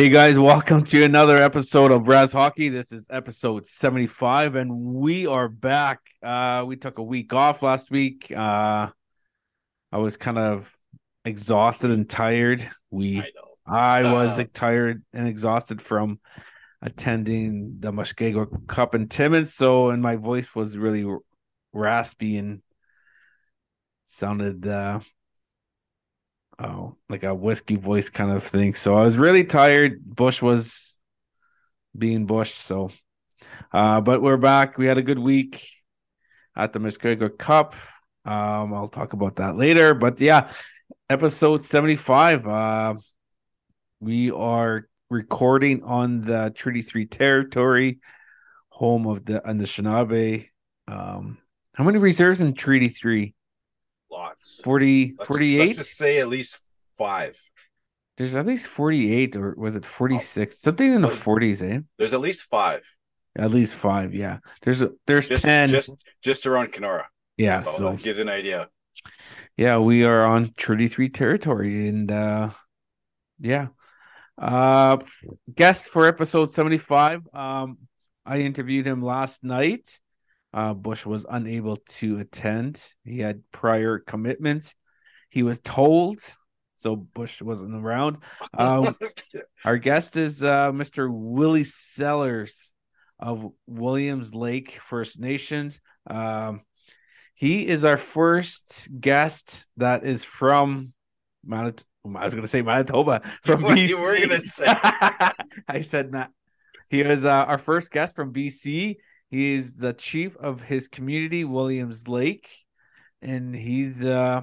[0.00, 2.70] Hey guys, welcome to another episode of Res Hockey.
[2.70, 6.00] This is episode 75 and we are back.
[6.22, 8.32] Uh we took a week off last week.
[8.34, 8.88] Uh
[9.92, 10.74] I was kind of
[11.26, 12.66] exhausted and tired.
[12.90, 13.18] We
[13.66, 14.00] I.
[14.00, 16.18] I was Uh, tired and exhausted from
[16.80, 21.04] attending the Mushkegowuk Cup in Timmins, so and my voice was really
[21.74, 22.62] raspy and
[24.06, 25.00] sounded uh
[26.60, 28.74] oh like a whiskey voice kind of thing.
[28.74, 30.04] So I was really tired.
[30.04, 30.98] Bush was
[31.96, 32.90] being Bush, so
[33.72, 34.78] uh but we're back.
[34.78, 35.66] We had a good week
[36.56, 37.74] at the Mushkegowuk Cup.
[38.24, 40.50] Um I'll talk about that later, but yeah,
[41.08, 42.94] episode 75 uh
[44.00, 48.00] we are recording on the Treaty 3 territory,
[48.68, 50.48] home of the Anishinaabe.
[50.88, 51.38] Um,
[51.74, 53.34] how many reserves in Treaty 3?
[54.10, 54.60] Lots.
[54.64, 55.58] 40, Let's- 48?
[55.66, 56.58] Let's just say at least
[56.98, 57.38] five.
[58.16, 60.58] There's at least 48, or was it 46?
[60.58, 61.10] Something in the Oh.
[61.10, 61.80] 40s, eh?
[61.96, 62.82] There's at least five.
[63.36, 64.38] At least five, yeah.
[64.62, 65.68] There's there's Just 10.
[65.68, 67.08] just just around Kenora.
[67.36, 68.68] yeah, So, so gives an idea.
[69.56, 72.50] yeah, we are on Treaty 3 territory, and uh
[73.38, 73.68] yeah.
[74.36, 74.98] Uh
[75.54, 77.22] guest for episode 75.
[77.32, 77.78] Um
[78.26, 80.00] I interviewed him last night.
[80.52, 82.82] Uh Bush was unable to attend.
[83.04, 84.74] He had prior commitments.
[85.28, 86.18] He was told,
[86.76, 88.18] so Bush wasn't around.
[88.52, 88.92] Uh,
[89.64, 91.08] our guest is uh Mr.
[91.10, 92.74] Willie Sellars
[93.18, 95.80] of Williams Lake First Nations.
[96.08, 96.62] Um
[97.34, 100.92] he is our first guest that is from
[101.44, 101.86] Manitoba.
[102.16, 103.88] I was going to say Manitoba from What BC.
[103.88, 104.66] you were gonna say.
[105.68, 106.30] I said that.
[106.90, 108.96] He is uh, our first guest from BC.
[109.30, 112.48] He is the chief of his community, Williams Lake,
[113.22, 114.42] and he's uh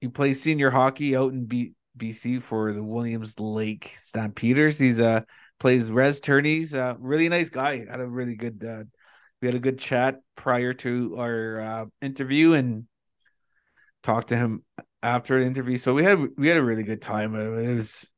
[0.00, 4.78] he plays senior hockey out in B- BC for the Williams Lake Stampeders.
[4.78, 5.22] He's uh
[5.58, 6.74] plays res tourneys.
[6.74, 7.84] Uh, really nice guy.
[7.84, 8.64] Had a really good.
[8.64, 8.84] Uh,
[9.40, 12.84] we had a good chat prior to our uh, interview and
[14.02, 14.64] talked to him
[15.02, 15.76] after the interview.
[15.78, 17.34] So we had we had a really good time.
[17.34, 18.12] It was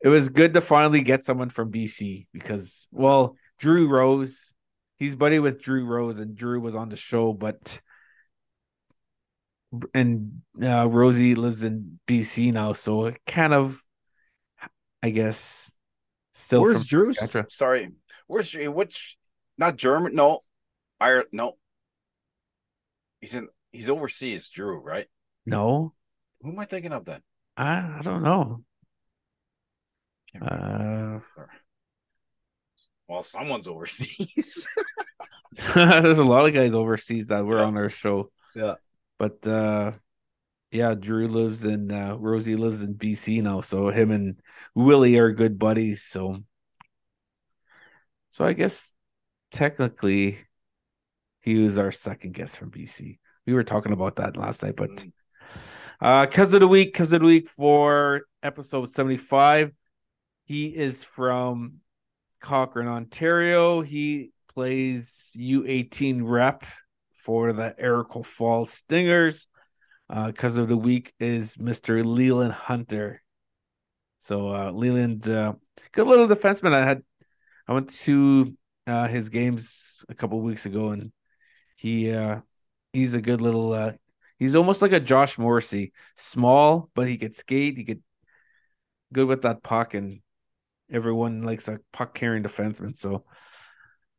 [0.00, 4.54] it was good to finally get someone from BC because well, Drew Rose,
[4.98, 7.80] he's buddy with Drew Rose, and Drew was on the show, but
[9.94, 13.80] and uh, Rosie lives in BC now, so it kind of,
[15.02, 15.78] I guess,
[16.34, 16.88] still Where's?
[16.88, 17.48] Saskatchewan.
[17.48, 17.90] Sorry.
[18.26, 18.70] Where's Drew?
[18.70, 19.16] Which
[19.56, 20.14] not German?
[20.14, 20.40] No.
[21.00, 21.58] Ireland no.
[23.20, 25.06] He's in he's overseas, Drew, right?
[25.46, 25.94] No,
[26.42, 27.22] Who am I thinking of then?
[27.56, 28.64] I I don't know.
[30.40, 31.20] Uh,
[33.08, 34.68] well, someone's overseas.
[35.74, 37.64] there's a lot of guys overseas that were Yeah.
[37.64, 38.30] on our show.
[38.54, 38.74] Yeah.
[39.18, 39.92] But uh
[40.70, 44.40] yeah, Drew lives in uh Rosie lives in BC now, so him and
[44.74, 46.02] Willie are good buddies.
[46.04, 46.42] So
[48.30, 48.92] so I guess
[49.50, 50.38] technically
[51.40, 53.18] he was our second guest from BC.
[53.46, 55.12] We were talking about that last night, but Mm.
[56.00, 59.72] uh cuz of the week, cuz of the week for episode 75.
[60.44, 61.80] He is from
[62.40, 63.82] Cochrane, Ontario.
[63.82, 66.64] He plays U18 rep
[67.12, 69.46] for the Iroquois Falls Stingers.
[70.10, 72.02] Uh, because of the week is Mr.
[72.02, 73.22] Leland Hunter.
[74.16, 75.54] So uh Leland, uh,
[75.92, 76.74] good little defenseman.
[76.74, 77.02] I had
[77.66, 78.56] I went to
[78.86, 81.12] uh his games a couple weeks ago and
[81.76, 82.40] he uh
[82.92, 83.92] he's a good little uh
[84.38, 88.02] he's almost like a Josh Morrissey, small, but he could skate, he could
[89.12, 90.20] good with that puck and
[90.92, 92.96] everyone likes a puck carrying defenseman.
[92.96, 93.24] So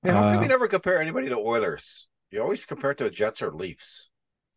[0.04, 2.08] Hey, how come Uh, you never compare anybody to Oilers?
[2.32, 4.10] You always compare it to Jets or Leafs.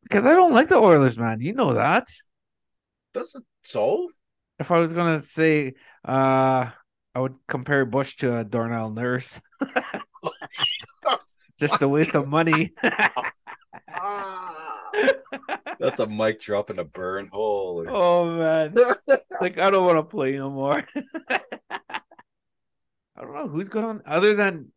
[0.02, 1.40] because I don't like the Oilers, man.
[1.40, 2.06] You know that.
[3.14, 4.10] Doesn't solve.
[4.58, 5.74] If I was gonna say
[6.06, 6.70] uh
[7.14, 9.40] I would compare Bush to a Darnell Nurse.
[11.60, 12.72] Just a waste of money.
[13.94, 14.90] Ah.
[15.80, 17.84] That's a mic drop in a burn hole.
[17.88, 18.74] oh man.
[19.40, 20.84] Like I don't want to play no more.
[23.16, 24.72] I don't know who's going on other than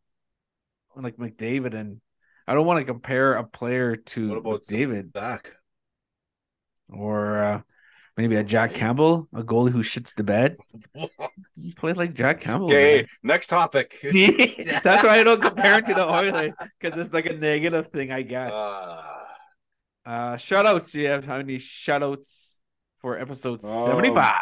[0.96, 2.00] like McDavid and
[2.48, 5.52] I don't want to compare a player to What about David Zach?
[6.90, 7.62] or uh,
[8.16, 10.58] maybe a Jack Campbell, a goalie who shits the bed.
[11.56, 12.68] He played like Jack Campbell.
[12.68, 13.06] Okay, man.
[13.24, 13.94] next topic.
[13.98, 14.28] See,
[14.84, 18.12] that's why I don't compare him to the Oilers because it's like a negative thing,
[18.12, 18.52] I guess.
[18.54, 19.26] Ah.
[20.06, 20.92] Uh, shout outs.
[20.92, 22.60] Do you have how many shout outs
[23.00, 23.88] for episode Oh.
[23.88, 24.34] 75?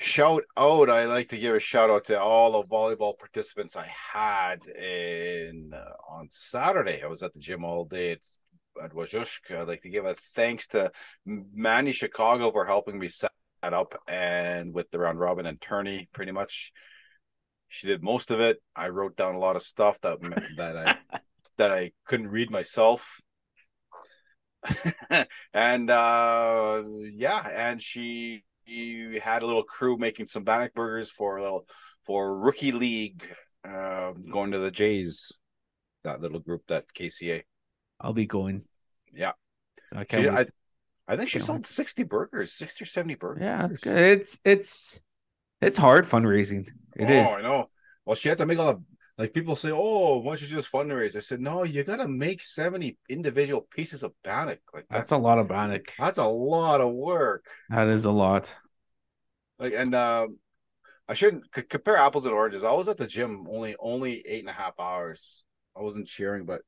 [0.00, 3.86] Shout out i like to give a shout out to all the volleyball participants i
[4.12, 8.18] had in uh, on saturday i was at the gym all day at,
[8.82, 9.54] at Wajusk.
[9.54, 10.90] i'd like to give a thanks to
[11.26, 13.30] manny chicago for helping me set
[13.62, 16.72] up and with the round robin and tourney, pretty much.
[17.68, 18.58] She did most of it.
[18.74, 20.18] I wrote down a lot of stuff that
[20.56, 21.20] that I
[21.58, 23.20] that I couldn't read myself.
[25.54, 26.82] and uh
[27.14, 28.42] yeah, and she
[29.22, 31.66] had a little crew making some bannock burgers for a little
[32.04, 33.24] for rookie league
[33.64, 35.32] uh, going to the Jays,
[36.02, 37.42] that little group that KCA.
[38.00, 38.64] I'll be going.
[39.12, 39.32] Yeah.
[39.94, 40.46] I can't she, I,
[41.08, 41.66] I think she sold wait.
[41.66, 43.42] 60 burgers, 60 or 70 burgers.
[43.42, 43.96] Yeah, that's good.
[43.96, 45.02] It's it's
[45.60, 46.68] it's hard fundraising.
[46.96, 47.28] It oh, is.
[47.36, 47.68] I know.
[48.06, 48.82] Well, she had to make all the
[49.20, 51.14] like people say, oh, why don't you just fundraise?
[51.14, 54.60] I said, no, you gotta make 70 individual pieces of bannock.
[54.72, 55.92] Like that's, that's a lot of bannock.
[55.98, 57.44] That's a lot of work.
[57.68, 58.54] That is a lot.
[59.58, 60.38] Like and um
[61.06, 62.64] I shouldn't c- compare apples and oranges.
[62.64, 65.44] I was at the gym only only eight and a half hours.
[65.76, 66.62] I wasn't cheering, but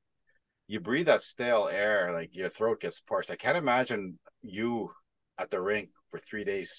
[0.66, 3.30] you breathe that stale air, like your throat gets parched.
[3.30, 4.90] I can't imagine you
[5.38, 6.78] at the rink for three days,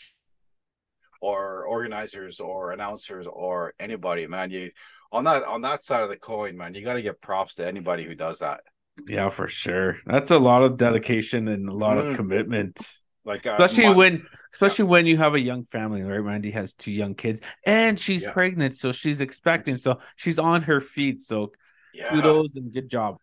[1.23, 4.27] or organizers, or announcers, or anybody.
[4.27, 4.71] Man, you
[5.11, 7.65] on that on that side of the coin, man, you got to give props to
[7.65, 8.59] anybody who does that.
[9.07, 9.97] Yeah, for sure.
[10.05, 12.11] That's a lot of dedication and a lot mm.
[12.11, 12.99] of commitment.
[13.23, 14.91] Like uh, especially my, when especially yeah.
[14.91, 16.17] when you have a young family, right?
[16.17, 18.33] Randy has two young kids and she's yeah.
[18.33, 21.21] pregnant, so she's expecting, so she's on her feet.
[21.21, 21.53] So
[21.93, 22.09] yeah.
[22.09, 23.15] kudos and good job.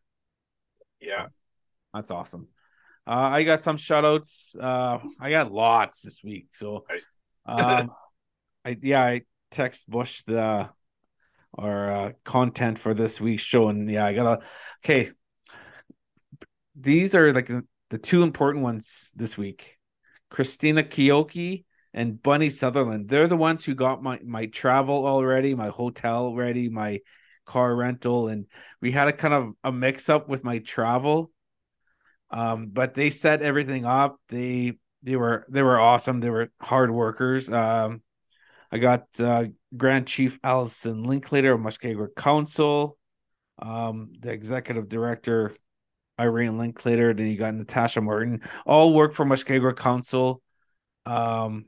[1.00, 1.26] Yeah.
[1.92, 2.48] That's awesome.
[3.06, 4.56] Uh, I got some shout outs.
[4.58, 6.48] Uh, I got lots this week.
[6.52, 6.84] So
[7.50, 7.90] um,
[8.64, 10.70] I yeah, I text Bush the
[11.56, 14.42] our uh, content for this week's show, and yeah, I gotta
[14.84, 15.10] okay.
[16.76, 17.50] These are like
[17.90, 19.76] the two important ones this week.
[20.30, 23.08] Christina Kioki and Bunny Sutherland.
[23.08, 27.00] They're the ones who got my my travel already, my hotel ready, my
[27.44, 28.46] car rental, and
[28.80, 31.30] we had a kind of a mix up with my travel.
[32.30, 34.20] Um, but they set everything up.
[34.28, 36.20] They they were they were awesome.
[36.20, 37.50] They were hard workers.
[37.50, 38.02] Um,
[38.72, 42.96] I got uh, Grand Chief Allison Linklater of Mushkegowuk Council,
[43.58, 45.54] um, the executive director
[46.20, 50.42] Irene Linklater, then you got Natasha Martin, all work for Mushkegowuk Council.
[51.06, 51.66] Um,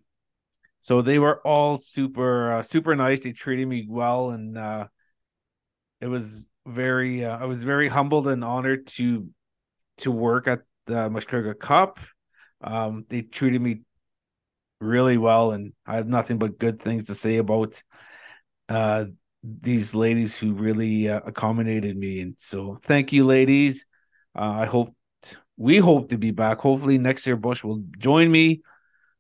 [0.81, 3.23] so they were all super, uh, super nice.
[3.23, 4.89] They treated me well, and uh,
[6.01, 9.29] it was very, uh, I was very humbled and honored to
[9.99, 11.99] to work at the Mushkegowuk Cup.
[12.63, 13.81] Um, they treated me
[14.81, 17.83] really well, and I have nothing but good things to say about
[18.69, 19.07] uh,
[19.43, 22.21] these ladies who really uh, accommodated me.
[22.21, 23.87] And so, thank you, ladies.
[24.35, 24.95] Uh, I hope
[25.57, 26.59] we hope to be back.
[26.59, 28.63] Hopefully next year Bush will join me.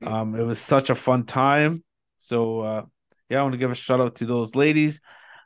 [0.05, 1.85] Um, it was such a fun time.
[2.19, 2.83] So uh,
[3.29, 5.01] yeah, I want to give a shout out to those ladies.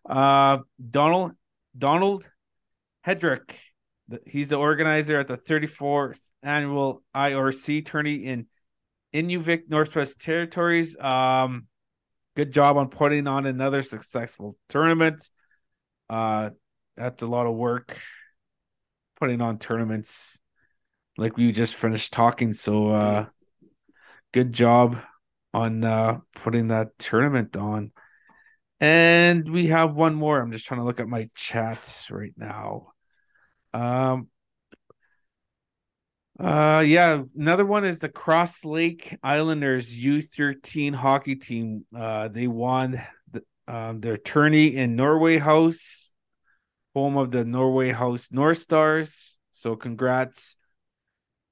[0.08, 0.58] Uh,
[0.90, 1.32] Donald
[1.76, 2.28] Donald
[3.06, 3.54] Hedrick,
[4.26, 8.46] he's the organizer at the 34th annual IRC tourney in
[9.14, 10.96] Inuvik Northwest Territories.
[10.98, 11.66] Um,
[12.34, 15.28] good job on putting on another successful tournament.
[16.08, 16.50] Uh,
[16.96, 17.98] that's a lot of work
[19.18, 20.38] putting on tournaments
[21.16, 22.52] like we just finished talking.
[22.52, 23.26] So uh
[24.32, 24.98] good job
[25.54, 27.92] on uh putting that tournament on.
[28.78, 30.38] And we have one more.
[30.38, 32.92] I'm just trying to look at my chats right now.
[33.76, 34.28] Um
[36.38, 41.84] uh yeah, another one is the Cross Lake Islanders U13 hockey team.
[41.94, 46.12] Uh they won the, um, their tourney in Norway House
[46.96, 49.36] home of the Norway House North Stars.
[49.52, 50.56] So congrats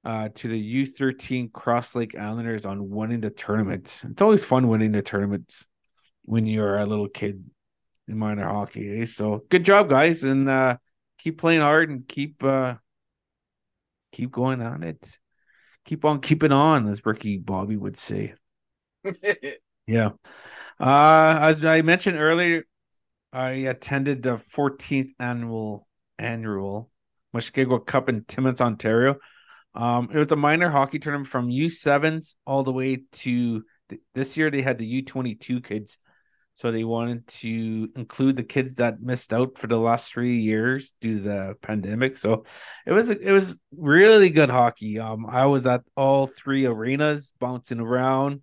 [0.03, 4.05] uh, to the U13 Cross Lake Islanders on winning the tournament.
[4.09, 5.67] It's always fun winning the tournaments
[6.23, 7.45] when you're a little kid
[8.09, 9.03] in minor hockey.
[9.03, 9.05] Eh?
[9.05, 10.79] So good job, guys, and uh,
[11.25, 12.75] keep playing hard and keep uh,
[14.13, 15.19] keep going on it.
[15.87, 18.35] Keep on keeping on, as Ricky Bobby would say.
[19.87, 20.11] yeah.
[20.79, 22.65] Uh, as I mentioned earlier,
[23.33, 25.89] I attended the 14th annual
[26.19, 26.91] annual
[27.35, 29.17] Mushkegowuk Cup in Timmins, Ontario.
[29.75, 34.37] Um, it was a minor hockey tournament from U7s all the way to th- this
[34.37, 34.51] year.
[34.51, 35.99] They had the U22 kids,
[36.57, 40.95] so they wanted to include the kids that missed out for the last three years
[41.01, 42.17] due to the pandemic.
[42.17, 42.45] So
[42.87, 45.01] it was it was really good hockey.
[45.01, 48.43] Um, I was at all three arenas, bouncing around.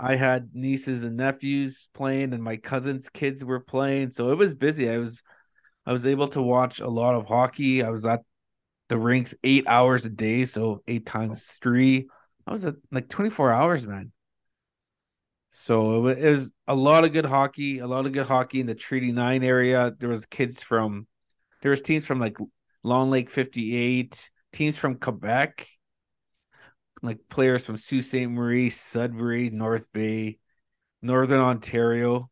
[0.00, 4.54] I had nieces and nephews playing, and my cousins' kids were playing, so it was
[4.54, 4.90] busy.
[4.90, 5.22] I was,
[5.86, 7.84] I was able to watch a lot of hockey.
[7.84, 8.22] I was at
[8.88, 12.08] the rinks eight hours a day, so eight times three.
[12.46, 14.10] I was at like twenty four hours, man.
[15.50, 18.74] So it was a lot of good hockey, a lot of good hockey in the
[18.74, 19.92] Treaty Nine area.
[19.98, 21.06] There was kids from,
[21.62, 22.38] there was teams from like
[22.82, 25.66] Long Lake fifty eight, teams from Quebec
[27.02, 28.28] like players from Sault Ste.
[28.28, 30.38] Marie, Sudbury, North Bay,
[31.02, 32.30] Northern Ontario.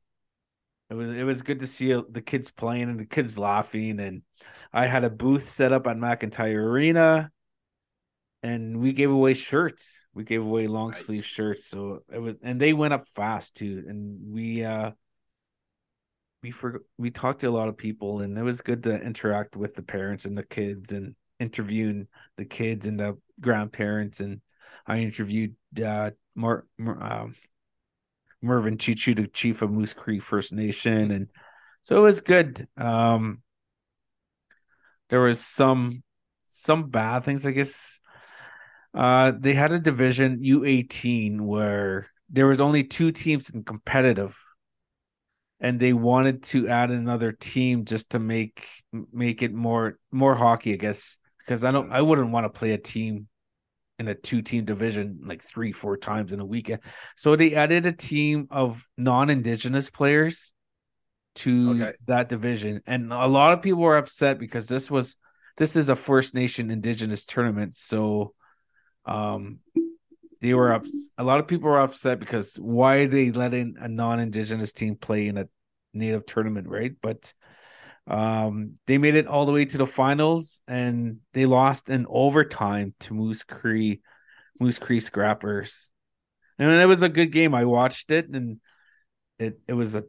[0.90, 3.98] It was it was good to see uh, the kids playing and the kids laughing.
[3.98, 4.22] And
[4.72, 7.30] I had a booth set up at McIntyre Arena,
[8.42, 10.04] and we gave away shirts.
[10.14, 11.06] We gave away long nice.
[11.06, 11.66] sleeve shirts.
[11.66, 13.84] So it was, and they went up fast too.
[13.86, 14.92] And we uh
[16.42, 19.56] we for we talked to a lot of people, and it was good to interact
[19.56, 24.40] with the parents and the kids and interviewing the kids and the grandparents and
[24.88, 25.54] I interviewed
[25.84, 27.34] uh, Mar- Mar- um,
[28.40, 31.28] Mervin Cheechoo, the chief of Moose Cree First Nation, and
[31.82, 32.66] so it was good.
[32.78, 33.42] Um,
[35.10, 36.02] there was some
[36.48, 38.00] some bad things, I guess.
[38.94, 44.36] Uh, they had a division U18 where there was only two teams in competitive,
[45.60, 48.66] and they wanted to add another team just to make
[49.12, 51.18] make it more more hockey, I guess.
[51.38, 53.26] Because I don't, I wouldn't want to play a team
[53.98, 56.80] in a two team division like three, four times in a weekend.
[57.16, 60.52] So they added a team of non indigenous players
[61.36, 61.92] to okay.
[62.06, 62.82] that division.
[62.86, 65.16] And a lot of people were upset because this was
[65.56, 67.76] this is a First Nation indigenous tournament.
[67.76, 68.34] So
[69.08, 69.58] um
[70.40, 70.84] they were up
[71.16, 75.26] a lot of people were upset because why are they letting a non-indigenous team play
[75.26, 75.48] in a
[75.92, 76.92] native tournament, right?
[77.00, 77.32] But
[78.06, 82.94] um, they made it all the way to the finals and they lost in overtime
[83.00, 84.00] to Moose Cree,
[84.58, 85.90] Moose Cree Scrappers.
[86.58, 87.54] And it was a good game.
[87.54, 88.60] I watched it and
[89.38, 90.04] it it was a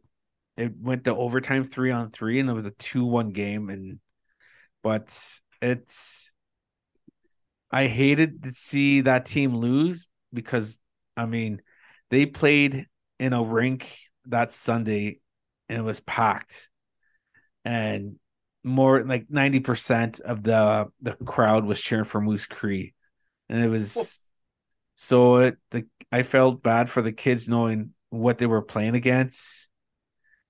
[0.58, 4.00] it went to overtime three on three and it was a two one game and
[4.82, 5.15] but
[5.62, 6.28] it's
[7.72, 10.80] I hated to see that team lose because
[11.16, 11.62] I mean
[12.10, 12.88] they played
[13.20, 15.20] in a rink that Sunday
[15.68, 16.70] and it was packed
[17.66, 18.16] and
[18.64, 22.94] more like 90% of the the crowd was cheering for Moose Cree.
[23.50, 24.30] And it was
[24.96, 29.70] so it the I felt bad for the kids knowing what they were playing against.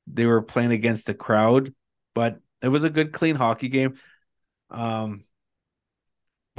[0.08, 1.74] They were playing against the crowd,
[2.16, 3.96] but it was a good clean hockey game.
[4.72, 5.26] Um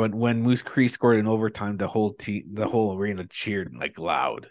[0.00, 3.98] but when Moose Cree scored in overtime, the whole team, the whole arena cheered like
[3.98, 4.48] loud.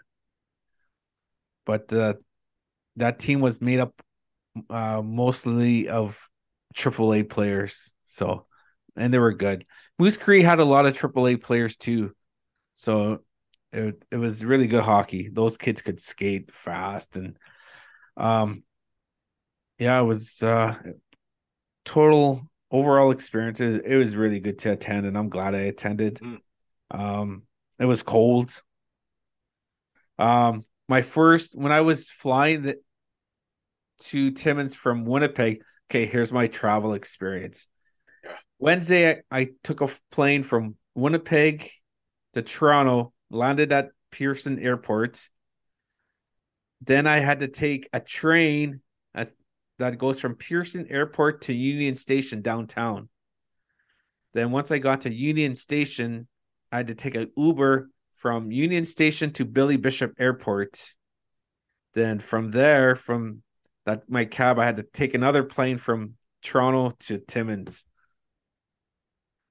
[1.66, 2.14] But uh,
[2.98, 4.00] that team was made up
[4.70, 6.30] uh, mostly of
[6.76, 7.96] AAA players.
[8.06, 8.46] So,
[8.96, 9.66] and they were good.
[9.98, 12.14] Moose Cree had a lot of AAA players too.
[12.76, 13.24] So
[13.74, 15.30] it, it was really good hockey.
[15.34, 17.38] Those kids could skate fast and
[18.18, 18.62] um
[19.80, 20.76] yeah, it was uh
[21.86, 26.20] total overall experiences, It, was really good to attend and I'm glad I attended.
[26.20, 26.40] Mm.
[26.92, 27.44] Um
[27.80, 28.62] it was cold.
[30.18, 32.78] Um my first when I was flying the
[34.00, 35.62] to Timmins from Winnipeg.
[35.90, 37.68] Okay, here's my travel experience.
[38.24, 38.32] Yeah.
[38.60, 41.70] Wednesday, I, I took a plane from Winnipeg
[42.34, 45.30] to Toronto, landed at Pearson Airport.
[46.82, 48.82] Then I had to take a train
[49.80, 53.10] that goes from Pearson Airport to Union Station downtown.
[54.34, 56.28] Then once I got to Union Station,
[56.72, 60.94] I had to take an Uber from Union Station to Billy Bishop Airport.
[61.94, 63.42] Then from there, from
[63.86, 67.86] that my cab I had to take another plane from Toronto to Timmins.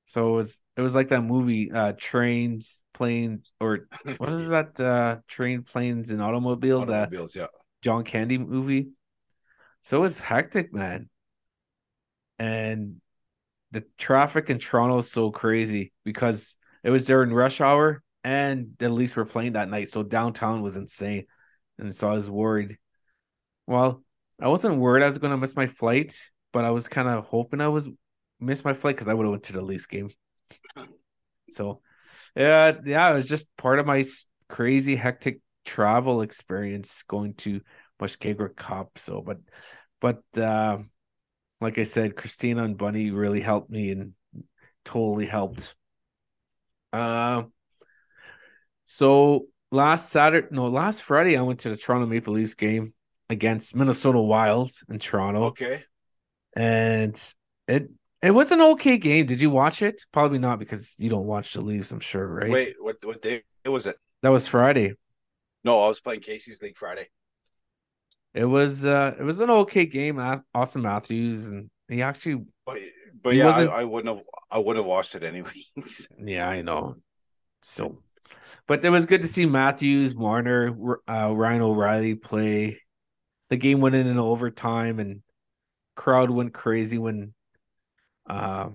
[0.05, 4.79] So it was it was like that movie uh trains, planes or what is that
[4.79, 7.47] uh train planes and automobile automobiles, that yeah.
[7.83, 8.91] John Candy movie.
[9.89, 11.09] So it's hectic, man.
[12.39, 13.01] And
[13.71, 18.91] the traffic in Toronto is so crazy because it was during rush hour and the
[18.91, 19.89] Leafs were playing that night.
[19.89, 21.25] So downtown was insane.
[21.79, 22.77] And so I was worried.
[23.67, 24.05] Well,
[24.39, 26.15] I wasn't worried I was going to miss my flight,
[26.53, 27.89] but I was kind of hoping I was
[28.39, 30.11] miss my flight because I would have went to the Leafs game.
[31.51, 31.81] So,
[32.37, 34.05] yeah, yeah, it was just part of my
[34.51, 37.63] crazy hectic travel experience going to
[37.99, 38.99] Mushkegowuk Cup.
[38.99, 39.39] So, but,
[40.01, 40.79] but, uh,
[41.61, 44.15] like I said, Christina and Bunny really helped me and
[44.85, 45.75] totally helped.
[46.93, 47.43] Uh,
[48.85, 52.95] so last Saturday, no, last Friday, I went to the Toronto Maple Leafs game
[53.29, 55.47] against Minnesota Wild in Toronto.
[55.47, 55.83] Okay.
[56.57, 57.21] And
[57.67, 57.91] it
[58.23, 59.27] it was an okay game.
[59.27, 60.03] Did you watch it?
[60.13, 62.51] Probably not because you don't watch the Leafs, I'm sure, right?
[62.51, 63.97] Wait, what what day was it?
[64.23, 64.95] That was Friday.
[65.65, 67.09] No, I was playing Casey's League Friday.
[68.39, 70.15] It was uh it was an okay game.
[70.55, 72.79] Auston Matthews and he actually But,
[73.21, 76.09] but he yeah, I, I, wouldn't have I would have watched it anyways.
[76.25, 76.99] Yeah, I know.
[77.63, 78.01] So
[78.69, 82.79] but it was good to see Matthews, Marner, uh, Ryan O'Reilly play
[83.51, 85.23] the game went in an overtime and
[85.97, 87.35] crowd went crazy when
[88.31, 88.69] uh,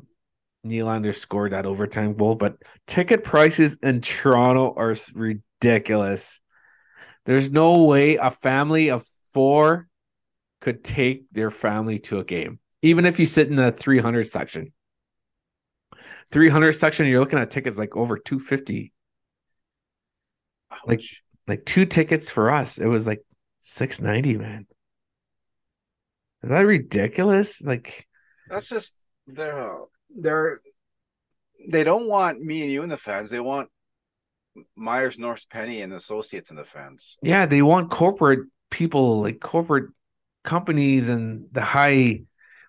[0.67, 6.41] Nylander scored that overtime goal, but ticket prices in Toronto are ridiculous.
[7.25, 9.87] There's no way a family of four
[10.61, 14.73] could take their family to a game, even if you sit in the 300 section.
[16.31, 18.93] 300 section, you're looking at tickets like over 250.
[20.85, 21.01] Like,
[21.47, 23.21] like two tickets for us, it was like
[23.59, 24.65] 690, man.
[26.43, 27.61] Is that ridiculous?
[27.61, 28.07] Like,
[28.49, 28.95] that's just
[29.27, 29.85] they're uh,
[30.15, 30.59] they're
[31.69, 33.29] they don't want me and you and the fans.
[33.29, 33.69] They want
[34.75, 37.17] Myers, North Penny, and Associates and the fans.
[37.21, 39.91] Yeah, they want corporate people, like corporate
[40.43, 42.23] companies and the high,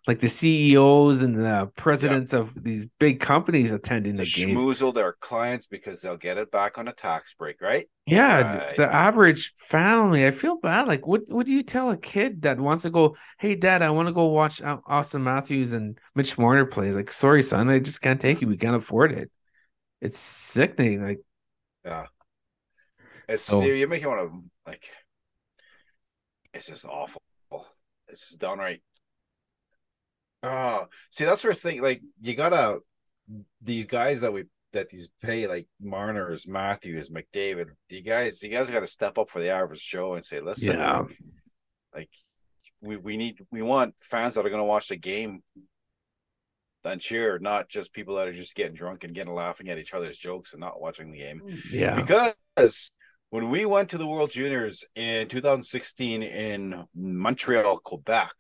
[0.07, 2.41] like the CEOs and the presidents yeah.
[2.41, 4.61] of these big companies attending to the games.
[4.61, 7.89] Schmoozle their clients because they'll get it back on a tax break, right?
[8.07, 8.77] Yeah, right.
[8.77, 10.27] the average family.
[10.27, 10.87] I feel bad.
[10.89, 13.17] Like, what what do you tell a kid that wants to go?
[13.39, 16.95] Hey, Dad, I want to go watch Auston Matthews and Mitch Marner plays.
[16.95, 18.47] Like, sorry, son, I just can't take you.
[18.47, 19.31] We can't afford it.
[20.03, 21.03] It's sickening.
[21.03, 21.23] Like,
[21.83, 22.07] yeah,
[23.27, 24.85] it's so, you make you want to like.
[26.55, 27.21] It's just awful.
[28.09, 28.83] It's just downright.
[30.43, 31.83] Oh, see, that's first thing.
[31.83, 32.81] Like, you gotta
[33.61, 37.69] these guys that we that these pay like Marner's, Matthews, McDavid.
[37.89, 40.79] You guys, you guys got to step up for the average show and say, listen,
[40.79, 40.99] yeah.
[40.99, 41.19] like,
[41.95, 42.11] like
[42.81, 45.43] we we need we want fans that are going to watch the game
[46.85, 49.95] and cheer, not just people that are just getting drunk and getting laughing at each
[49.95, 51.41] other's jokes and not watching the game.
[51.73, 52.93] Yeah, because
[53.35, 58.31] when we went to the World Juniors in 2016 in Montreal, Quebec,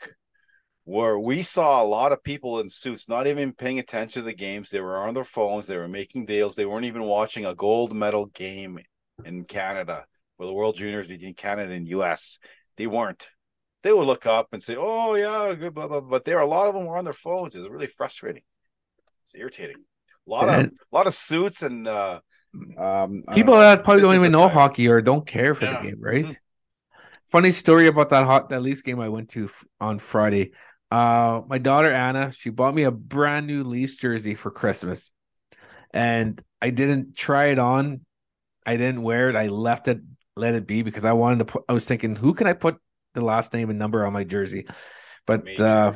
[0.84, 4.32] where we saw a lot of people in suits not even paying attention to the
[4.32, 4.70] games.
[4.70, 7.92] They were on their phones, they were making deals, they weren't even watching a gold
[7.92, 8.78] medal game
[9.24, 10.04] in Canada
[10.36, 12.38] for the World Juniors between Canada and US.
[12.76, 13.28] They weren't.
[13.82, 16.46] They would look up and say, Oh yeah, good, blah, blah, but there are a
[16.46, 17.56] lot of them were on their phones.
[17.56, 18.42] It's really frustrating.
[19.25, 19.82] It's irritating.
[20.28, 22.21] A lot of a lot of suits and uh
[22.78, 25.82] um people that probably don't even know hockey or don't care for yeah.
[25.82, 26.25] the game, right?
[26.25, 26.32] Mm-hmm.
[27.26, 29.49] Funny story about that hot that Leafs game I went to
[29.80, 30.52] on Friday.
[30.90, 35.10] Uh, my daughter Anna, she bought me a brand new Leafs jersey for Christmas,
[35.93, 38.02] and I didn't try it on.
[38.64, 39.36] I didn't wear it.
[39.36, 40.00] I left it,
[40.36, 41.64] let it be because I wanted to put.
[41.69, 42.76] I was thinking, who can I put
[43.14, 44.67] the last name and number on my jersey?
[45.26, 45.95] But uh,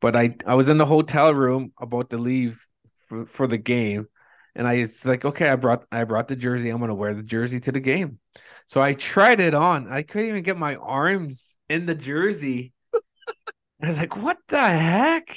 [0.00, 2.60] but I I was in the hotel room about to leave
[3.06, 4.06] for, for the game,
[4.54, 6.70] and I was like, okay, I brought I brought the jersey.
[6.70, 8.18] I'm gonna wear the jersey to the game.
[8.66, 9.90] So I tried it on.
[9.92, 12.72] I couldn't even get my arms in the jersey.
[13.82, 15.36] I was like, what the heck?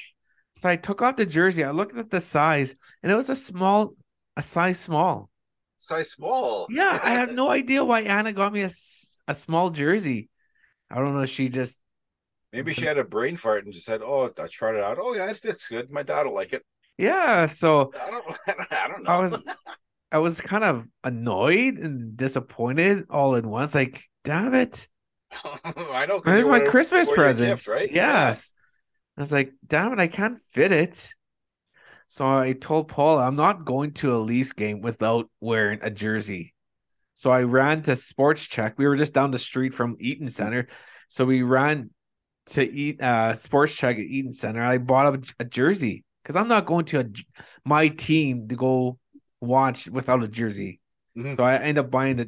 [0.55, 1.63] So I took off the jersey.
[1.63, 3.93] I looked at the size, and it was a small,
[4.35, 5.29] a size small.
[5.77, 6.67] Size small.
[6.69, 8.69] Yeah, I have no idea why Anna got me a,
[9.27, 10.29] a small jersey.
[10.89, 11.25] I don't know.
[11.25, 11.79] She just
[12.53, 14.97] maybe she had a brain fart and just said, "Oh, I tried it out.
[14.99, 15.91] Oh yeah, it fits good.
[15.91, 16.63] My dad will like it."
[16.97, 17.45] Yeah.
[17.45, 18.73] So I don't.
[18.73, 19.11] I don't know.
[19.11, 19.43] I was,
[20.11, 23.75] I was kind of annoyed and disappointed all at once.
[23.75, 24.87] Like, damn it!
[25.63, 26.31] I don't know.
[26.31, 27.91] There's my Christmas present, gift, right?
[27.91, 28.53] Yes.
[28.53, 28.61] Yeah.
[29.17, 31.09] I was like, damn it, I can't fit it.
[32.07, 36.53] So I told Paul, I'm not going to a Leafs game without wearing a jersey.
[37.13, 38.75] So I ran to Sports Check.
[38.77, 40.67] We were just down the street from Eaton Center.
[41.09, 41.89] So we ran
[42.47, 44.63] to eat uh Sports Check at Eaton Center.
[44.63, 47.05] I bought a, a jersey because I'm not going to a,
[47.63, 48.99] my team to go
[49.39, 50.81] watch without a jersey.
[51.17, 51.35] Mm-hmm.
[51.35, 52.27] So I end up buying a,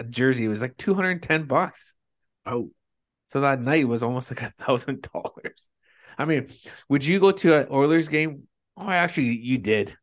[0.00, 0.46] a jersey.
[0.46, 1.94] It was like 210 bucks.
[2.46, 2.70] Oh,
[3.26, 5.68] so that night was almost like a thousand dollars.
[6.16, 6.48] I mean,
[6.88, 8.44] would you go to an Oilers game?
[8.78, 9.94] Oh, actually, you did.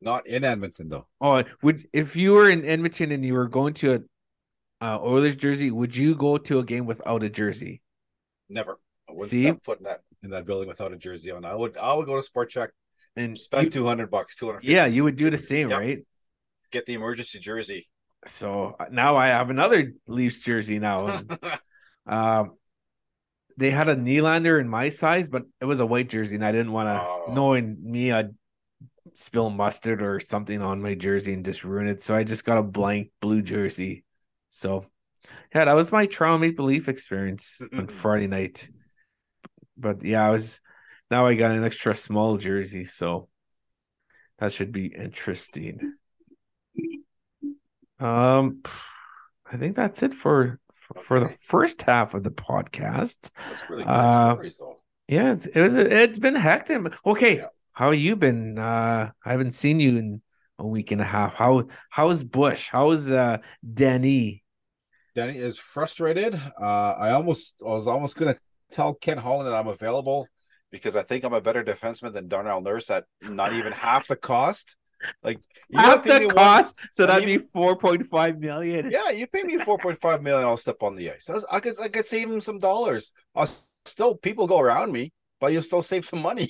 [0.00, 1.08] Not in Edmonton, though.
[1.20, 3.94] Oh, would if you were in Edmonton and you were going to
[4.80, 7.82] a uh, Oilers jersey, would you go to a game without a jersey?
[8.48, 8.78] Never.
[9.08, 9.42] I wouldn't See?
[9.44, 11.44] step foot in that in that building without a jersey on.
[11.44, 11.76] I would.
[11.76, 12.68] I would go to Sport Chek
[13.16, 14.64] and spend two hundred bucks, two hundred.
[14.64, 15.80] Yeah, you would do the same, yep.
[15.80, 15.98] right?
[16.70, 17.86] Get the emergency jersey.
[18.26, 21.20] So uh, now I have another Leafs jersey now.
[22.06, 22.56] um,
[23.56, 26.52] they had a Nylander in my size, but it was a white jersey, and I
[26.52, 27.06] didn't want to.
[27.08, 27.32] Oh.
[27.32, 28.34] Knowing me, I'd
[29.14, 32.02] spill mustard or something on my jersey and just ruin it.
[32.02, 34.04] So I just got a blank blue jersey.
[34.50, 34.84] So
[35.54, 38.68] yeah, that was my Toronto Maple Leaf experience on Friday night.
[39.76, 40.60] But yeah, I was
[41.10, 43.28] now I got an extra small jersey, so
[44.38, 45.94] that should be interesting.
[47.98, 48.62] Um,
[49.50, 51.04] I think that's it for for, okay.
[51.04, 53.30] for the first half of the podcast.
[53.48, 54.76] That's really good uh, stories, though.
[55.08, 56.92] Yeah, it's it was, it's been hectic.
[57.06, 57.46] Okay, yeah.
[57.72, 58.58] how you been?
[58.58, 60.22] Uh, I haven't seen you in
[60.58, 61.34] a week and a half.
[61.34, 62.68] How how's Bush?
[62.70, 63.38] How's uh
[63.74, 64.42] Danny?
[65.14, 66.34] Danny is frustrated.
[66.60, 68.36] Uh, I almost I was almost gonna
[68.70, 70.26] tell Ken Holland that I'm available
[70.70, 74.16] because I think I'm a better defenseman than Darnell Nurse at not even half the
[74.16, 74.76] cost.
[75.22, 78.90] Like you Half the cost, so that'd be four point five million.
[78.90, 81.26] Yeah, you pay me four point five million, I'll step on the ice.
[81.26, 83.12] That's- I could I could save him some dollars.
[83.34, 83.48] I'll
[83.84, 86.48] still people go around me, but you'll still save some money.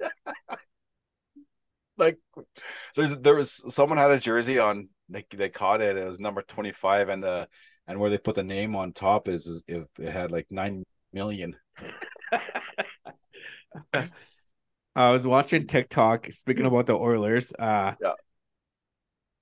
[1.98, 2.18] like
[2.94, 5.96] there's there was someone had a jersey on they they caught it.
[5.96, 7.48] It was number twenty five, and the
[7.86, 10.84] and where they put the name on top is, is it, it had like nine
[11.12, 11.56] million.
[14.96, 16.30] I was watching TikTok.
[16.32, 18.14] Speaking about the Oilers, uh, Yeah.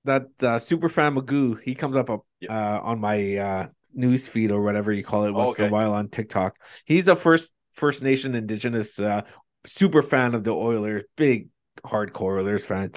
[0.03, 2.79] that uh, super fan Magoo, he comes up uh, Yeah.
[2.79, 6.09] on my uh, news feed or whatever you call it once in a while on
[6.09, 6.57] TikTok.
[6.85, 9.23] He's a first First Nation Indigenous uh,
[9.65, 11.49] super fan of the Oilers, big
[11.85, 12.91] hardcore Oilers fan.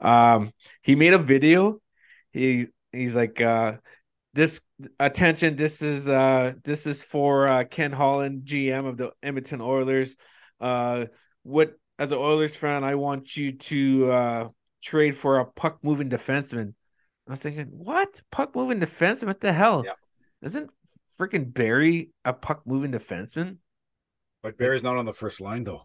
[0.00, 0.52] Um,
[0.82, 1.80] he made a video.
[2.32, 3.74] He he's like, uh,
[4.34, 4.60] this
[5.00, 5.56] attention.
[5.56, 10.16] This is uh, this is for uh, Ken Holland, GM of the Edmonton Oilers.
[10.60, 11.06] Uh,
[11.42, 14.48] what as an Oilers fan, I want you to uh
[14.82, 16.74] trade for a puck moving defenseman.
[17.26, 19.28] I was thinking, what puck moving defenseman?
[19.28, 19.84] What the hell?
[19.86, 19.92] Yeah.
[20.42, 20.70] Isn't
[21.18, 23.58] freaking Barrie a puck moving defenseman?
[24.42, 25.82] But Barrie's not on the first line though.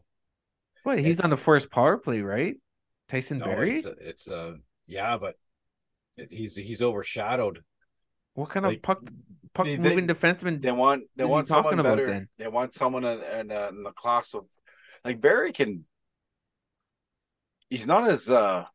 [0.83, 0.99] What?
[0.99, 2.55] He's on the first power play, right?
[3.07, 3.75] Tyson No, Barrie.
[3.75, 4.53] it's it's uh
[4.85, 5.35] yeah, but
[6.15, 7.63] he's he's overshadowed.
[8.33, 9.03] What kind like, of puck
[9.53, 10.61] puck they- they- moving defenseman?
[10.61, 12.07] They want they want someone talking about better.
[12.07, 12.29] then?
[12.37, 14.45] They want someone in, in, uh, in the class of
[15.03, 15.85] like Barrie can.
[17.69, 18.65] He's not as uh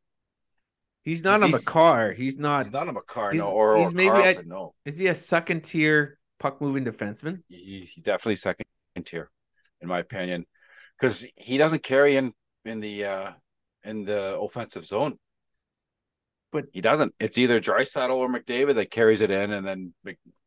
[1.03, 2.13] He's not a Makar.
[2.13, 2.65] He's not.
[2.65, 4.75] he's not a Makar he's- no or, he's or maybe Karlsson, no.
[4.87, 7.43] Is he a second tier puck moving defenseman?
[7.49, 8.65] He, he definitely second
[9.05, 9.31] tier,
[9.83, 10.47] in my opinion,
[10.99, 12.33] because he doesn't carry in
[12.65, 13.33] in the uh
[13.83, 15.19] in the offensive zone.
[16.55, 17.13] But- he doesn't.
[17.19, 19.93] It's either Draisaitl or McDavid that carries it in, and then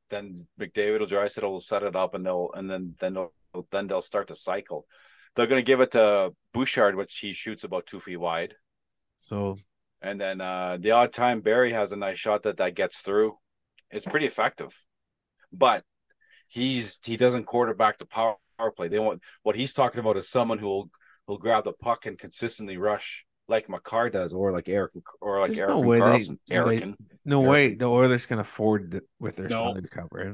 [0.10, 3.34] then McDavid or Draisaitl will set it up, and they'll and then then they'll
[3.72, 4.88] then they'll start the cycle.
[5.36, 8.56] They're going to give it to Bouchard, which he shoots about two feet wide,
[9.20, 9.58] So
[10.02, 13.38] and then uh the odd time Barrie has a nice shot that that gets through.
[13.92, 14.82] It's pretty effective,
[15.52, 15.84] but
[16.48, 18.38] he's he doesn't quarterback the power
[18.78, 18.88] play.
[18.88, 20.90] They want what he's talking about is someone who will
[21.28, 25.50] will grab the puck and consistently rush like Makar does, or like Eric or like
[25.52, 26.40] There's Eric no way they- Karlsson.
[26.48, 29.60] they- Eric no Eric- way the Oilers can afford it with their No.
[29.60, 30.28] salary cap, right?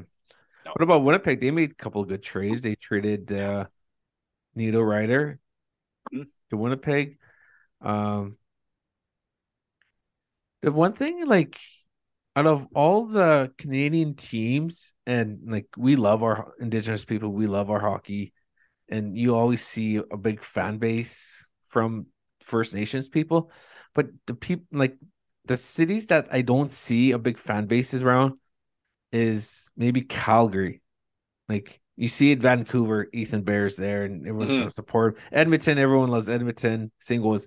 [0.64, 0.70] No.
[0.72, 1.40] What about Winnipeg?
[1.40, 2.60] They made a couple of good trades.
[2.60, 3.66] They traded uh
[4.56, 5.38] Niederreiter
[6.12, 6.26] Mhm.
[6.50, 7.18] to Winnipeg.
[7.80, 8.38] Um
[10.62, 11.58] the one thing like
[12.36, 17.70] out of all the Canadian teams and like we love our indigenous people, we love
[17.70, 18.32] our hockey
[18.88, 22.06] and you always see a big fan base from
[22.44, 23.50] First Nations people,
[23.94, 24.96] but the people like
[25.46, 28.34] the cities that I don't see a big fan bases around
[29.12, 30.82] is maybe Calgary.
[31.48, 34.58] Like you see it, Vancouver, Ethan Bears there, and everyone's Mhm.
[34.60, 35.78] gonna support Edmonton.
[35.78, 36.90] Everyone loves Edmonton.
[37.00, 37.46] Same goes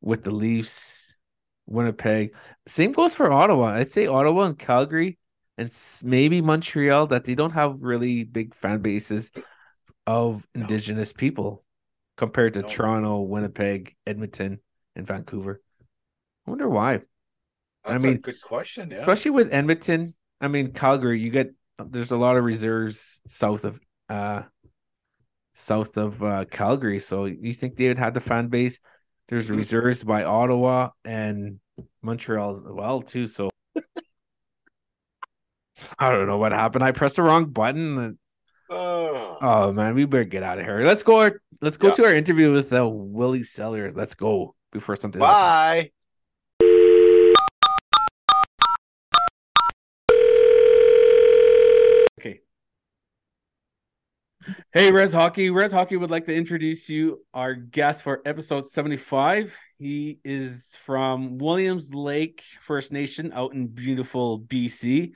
[0.00, 1.20] with the Leafs,
[1.66, 2.34] Winnipeg.
[2.66, 3.74] Same goes for Ottawa.
[3.74, 5.18] I'd say Ottawa and Calgary,
[5.58, 5.70] and
[6.04, 9.30] maybe Montreal that they don't have really big fan bases
[10.06, 10.62] of No.
[10.62, 11.61] Indigenous people
[12.16, 12.62] compared to.
[12.62, 14.60] Toronto, Winnipeg, Edmonton,
[14.96, 15.60] and Vancouver.
[16.46, 17.00] I wonder why.
[17.84, 18.90] That's I a mean, good question.
[18.90, 18.98] Yeah.
[18.98, 20.14] especially with Edmonton.
[20.40, 21.52] I mean, Calgary, you get
[21.84, 24.42] there's a lot of reserves south of uh
[25.54, 26.98] south of uh Calgary.
[26.98, 28.80] So you think they would have the fan base?
[29.28, 29.56] There's Mhm.
[29.56, 31.60] reserves by Ottawa and
[32.02, 33.26] Montreal as well too.
[33.26, 33.50] So
[35.98, 36.84] I don't know what happened.
[36.84, 38.18] I pressed the wrong button.
[38.74, 40.80] Oh, Oh man, we better get out of here.
[40.84, 41.30] Let's go.
[41.60, 41.94] Let's go Yeah.
[41.94, 43.94] to our interview with uh, Willie Sellars.
[43.94, 45.20] Let's go before something.
[45.20, 45.90] else bye.
[52.20, 52.40] Okay.
[54.72, 55.50] Hey, Res Hockey.
[55.50, 59.56] Res Hockey would like to introduce you our guest for episode 75.
[59.78, 65.12] He is from Williams Lake First Nation out in beautiful BC.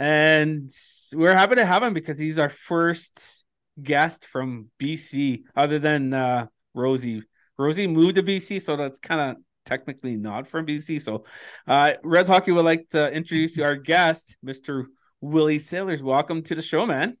[0.00, 0.72] And
[1.14, 3.44] we're happy to have him because he's our first
[3.82, 7.22] guest from BC, other than uh, Rosie.
[7.58, 9.36] Rosie moved to BC, so that's kind of
[9.66, 11.02] technically not from BC.
[11.02, 11.26] So,
[11.66, 14.84] uh, Res Hockey would like to introduce our guest, Mr.
[15.20, 16.02] Willie Sellars.
[16.02, 17.18] Welcome to the show, man.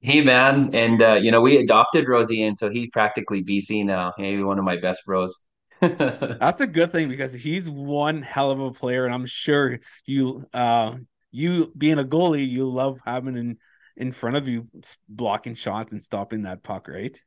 [0.00, 4.14] Hey man, and uh, you know we adopted Rosie in, so he's practically BC now.
[4.16, 5.38] Maybe one of my best bros.
[6.40, 10.46] That's a good thing because he's one hell of a player, and I'm sure you,
[10.52, 10.96] uh,
[11.30, 13.58] you being a goalie, you love having in
[13.96, 14.68] in front of you
[15.08, 17.20] blocking shots and stopping that puck, right?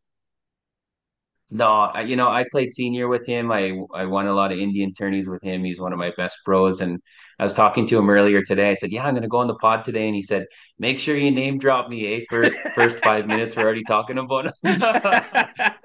[1.50, 3.52] No, I, you know, I played senior with him.
[3.52, 5.64] I I won a lot of Indian tourneys with him.
[5.64, 6.82] He's one of my best pros.
[6.82, 7.00] And
[7.38, 8.72] I was talking to him earlier today.
[8.72, 10.48] I said, "Yeah, I'm going to go on the pod today." And he said,
[10.80, 12.26] "Make sure you name drop me, eh?
[12.30, 14.82] First first five minutes, we're already talking about him."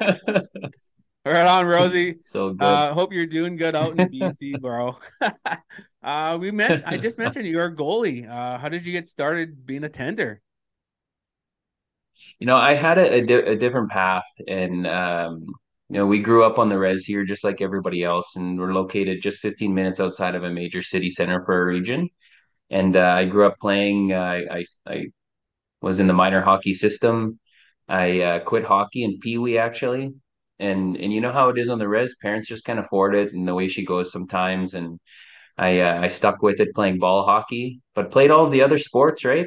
[1.28, 2.16] Right on, Rosie.
[2.24, 2.64] So good.
[2.64, 4.96] Uh, hope you're doing good out in BC, bro.
[6.02, 6.84] uh, we mentioned.
[6.86, 8.28] I just mentioned you're a goalie.
[8.28, 10.40] Uh, how did you get started being a tender?
[12.38, 15.46] You know, I had a, a, di a different path, and um,
[15.88, 18.72] you know, we grew up on the res here, just like everybody else, and we're
[18.72, 22.08] located just 15 minutes outside of a major city center for a region.
[22.70, 24.12] And uh, I grew up playing.
[24.12, 25.06] Uh, I I
[25.82, 27.38] was in the minor hockey system.
[27.88, 30.14] I uh, quit hockey in Pee Wee actually,
[30.58, 32.14] and and you know how it is on the res.
[32.22, 34.74] Parents just can't afford it, and the way she goes sometimes.
[34.74, 34.98] And
[35.58, 39.24] I uh, I stuck with it playing ball hockey, but played all the other sports,
[39.24, 39.46] right?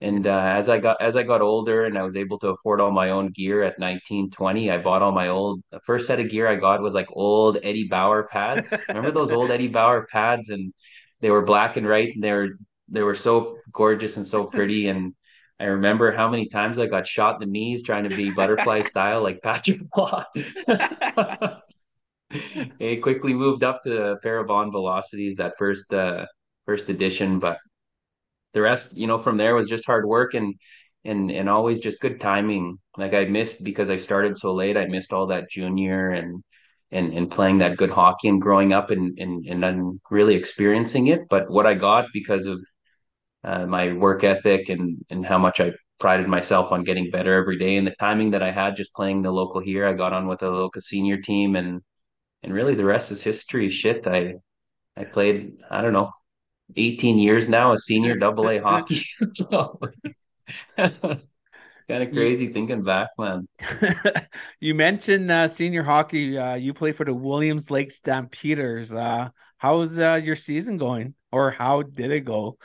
[0.00, 2.80] And uh, as I got as I got older and I was able to afford
[2.80, 6.18] all my own gear at 19, 20, I bought all my old the first set
[6.20, 8.68] of gear I got was like old Eddie Bauer pads.
[8.88, 10.72] Remember those old Eddie Bauer pads and
[11.20, 12.48] they were black and white and they were
[12.88, 15.14] they were so gorgeous and so pretty and
[15.62, 18.82] I remember how many times I got shot in the knees trying to be butterfly
[18.88, 20.24] style like Patrick Roy.
[22.80, 26.24] It quickly moved up to a pair of Vaughn Velocities that first uh
[26.66, 27.58] first edition, but
[28.54, 30.54] the rest, you know, from there was just hard work and
[31.04, 32.78] and and always just good timing.
[32.96, 34.76] Like I missed because I started so late.
[34.78, 36.42] I missed all that junior and
[36.90, 41.08] and and playing that good hockey and growing up and and and then really experiencing
[41.08, 41.20] it.
[41.28, 42.58] But what I got because of
[43.44, 47.58] uh, my work ethic and and how much I prided myself on getting better every
[47.58, 49.86] day and the timing that I had just playing the local here.
[49.86, 51.80] I got on with a local senior team and
[52.42, 53.70] and really the rest is history.
[53.70, 54.34] Shit, I
[54.96, 56.10] I played I don't know
[56.76, 59.06] 18 years now as senior double A hockey.
[60.76, 63.46] kind of you, crazy thinking back, man.
[64.60, 66.38] you mentioned uh, senior hockey.
[66.38, 68.92] Uh, you play for the Williams Lake Stampeders.
[68.92, 72.56] Uh, how's uh, your season going, or how did it go?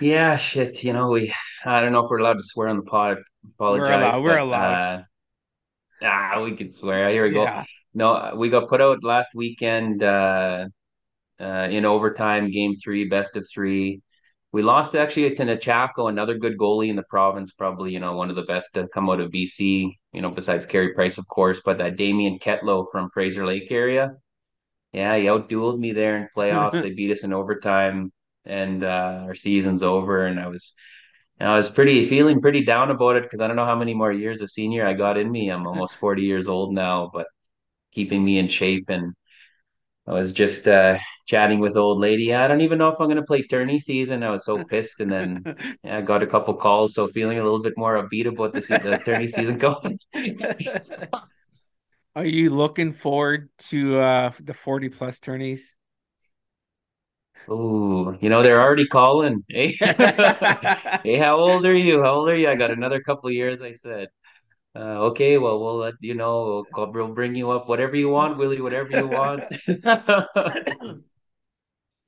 [0.00, 0.82] Yeah, shit.
[0.82, 1.32] You know, we
[1.64, 3.18] I don't know if we're allowed to swear on the pod.
[3.54, 3.88] Apologize.
[3.88, 4.22] We're allowed.
[4.22, 4.98] We're allowed.
[6.02, 7.08] uh, ah, we can swear.
[7.10, 7.62] Here we go.
[7.94, 10.66] No, we got put out last weekend uh,
[11.40, 14.02] uh, in overtime, game three, best of three.
[14.50, 18.30] We lost actually to Nechako, another good goalie in the province, probably, you know, one
[18.30, 21.60] of the best to come out of BC, you know, besides Carey Price, of course,
[21.64, 24.12] but that Damian Ketlo from Fraser Lake area.
[24.92, 26.72] Yeah, he outdueled me there in playoffs.
[26.82, 28.12] They beat us in overtime
[28.44, 30.26] and uh, our season's over.
[30.26, 30.72] And I was
[31.40, 34.12] I was pretty feeling pretty down about it because I don't know how many more
[34.12, 35.48] years of senior I got in me.
[35.50, 37.26] I'm almost 40 years old now, but
[37.92, 39.14] keeping me in shape and
[40.06, 42.34] I was just uh, chatting with the old lady.
[42.34, 44.22] I don't even know if I'm going to play tourney season.
[44.22, 45.42] I was so pissed, and then
[45.82, 48.60] yeah, I got a couple calls, so feeling a little bit more upbeat about the
[48.60, 49.98] se- the tourney season going.
[52.16, 55.78] Are you looking forward to uh, the 40 plus tourneys?
[57.46, 59.44] Oh, you know they're already calling.
[59.48, 59.76] Hey,
[61.04, 62.02] hey, how old are you?
[62.02, 62.48] How old are you?
[62.48, 63.60] I got another couple of years.
[63.62, 64.08] I said.
[64.76, 66.66] Uh, okay, well, we'll let you know.
[66.76, 69.44] We'll, we'll bring you up whatever you want, Willie, whatever you want.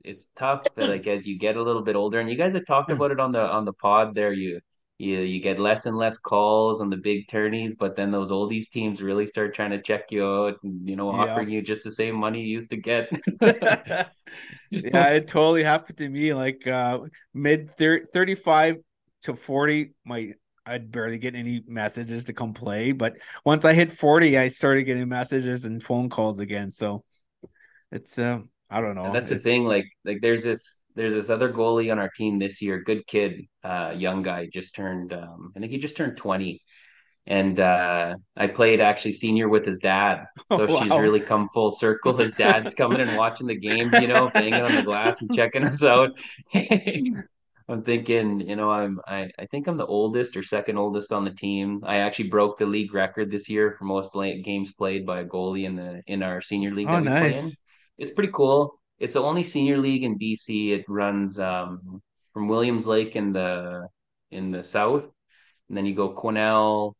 [0.05, 2.67] it's tough but like as you get a little bit older and you guys have
[2.67, 4.61] talked about it on the on the pod there you
[4.99, 8.69] you you get less and less calls on the big tourneys but then those oldies
[8.71, 11.45] teams really start trying to check you out and you know Yeah.
[11.45, 13.09] offering you just the same money you used to get
[14.71, 16.35] yeah, it totally happened to me.
[16.35, 17.01] Like uh
[17.35, 18.77] mid 35
[19.23, 20.33] to 40, my
[20.65, 22.93] I'd barely get any messages to come play.
[22.93, 26.71] But once I hit 40, I started getting messages and phone calls again.
[26.71, 27.05] So
[27.93, 29.15] it's uh I don't and know.
[29.15, 32.61] that's the thing like like there's this there's this other goalie on our team this
[32.63, 36.63] year good kid uh young guy just turned um I think he just turned 20
[37.27, 40.27] and uh, I played actually senior with his dad.
[40.51, 40.99] oh So she's wow.
[40.99, 42.17] really come full circle.
[42.17, 45.65] His dad's coming and watching the games, you know, banging on the glass and checking
[45.65, 46.11] us out.
[47.69, 51.25] I'm thinking, you know, I'm I, I think I'm the oldest or second oldest on
[51.25, 51.83] the team.
[51.85, 55.25] I actually broke the league record this year for most play, games played by a
[55.25, 57.51] goalie in the in our senior league Oh that we play in.
[57.51, 57.61] nice.
[57.99, 58.81] It's pretty cool.
[58.99, 60.71] It's the only senior league in BC.
[60.79, 62.01] It runs um,
[62.33, 63.89] from Williams Lake in the
[64.31, 65.05] in the south,
[65.69, 66.95] and then you go Quesnel,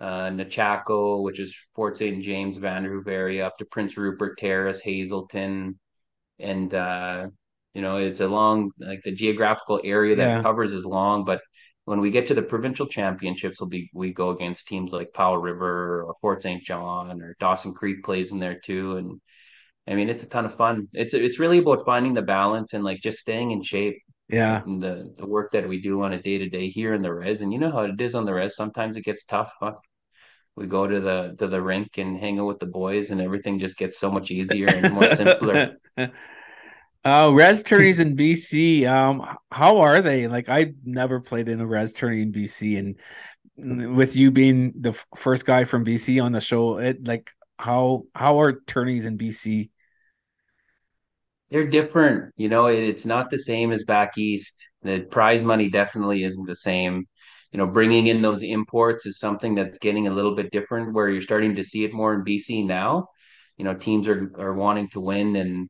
[0.00, 2.22] uh, Nechako, which is Fort St.
[2.22, 5.78] James, Vanderhoof area, up to Prince Rupert Terrace, Hazelton,
[6.38, 7.26] and uh,
[7.74, 10.42] you know it's a long like the geographical area that Yeah.
[10.42, 11.40] covers is long, but
[11.86, 15.38] when we get to the provincial championships, we'll be we go against teams like Powell
[15.38, 16.62] River or Fort St.
[16.64, 19.20] John or Dawson Creek plays in there too, and
[19.88, 20.88] I mean it's a ton of fun.
[20.92, 23.98] It's it's really about finding the balance and like just staying in shape.
[24.28, 24.62] Yeah.
[24.64, 27.40] the the work that we do on a day to day here in the res,
[27.40, 28.56] and you know how it is on the res.
[28.56, 29.52] Sometimes it gets tough.
[29.60, 29.74] Huh?
[30.56, 33.58] we go to the to the rink and hang out with the boys, and everything
[33.58, 35.76] just gets so much easier and more simpler.
[37.04, 40.28] uh, res tourneys in BC, um, how are they?
[40.28, 42.78] Like I've never played in a res tourney in BC,
[43.56, 48.02] and with you being the first guy from BC on the show, it like how
[48.14, 49.70] how are tourneys in BC?
[51.54, 52.66] They're different, you know.
[52.66, 54.56] It, it's not the same as back east.
[54.82, 57.06] The prize money definitely isn't the same.
[57.52, 60.94] You know, bringing in those imports is something that's getting a little bit different.
[60.94, 63.06] Where you're starting to see it more in BC now.
[63.56, 65.68] You know, teams are are wanting to win, and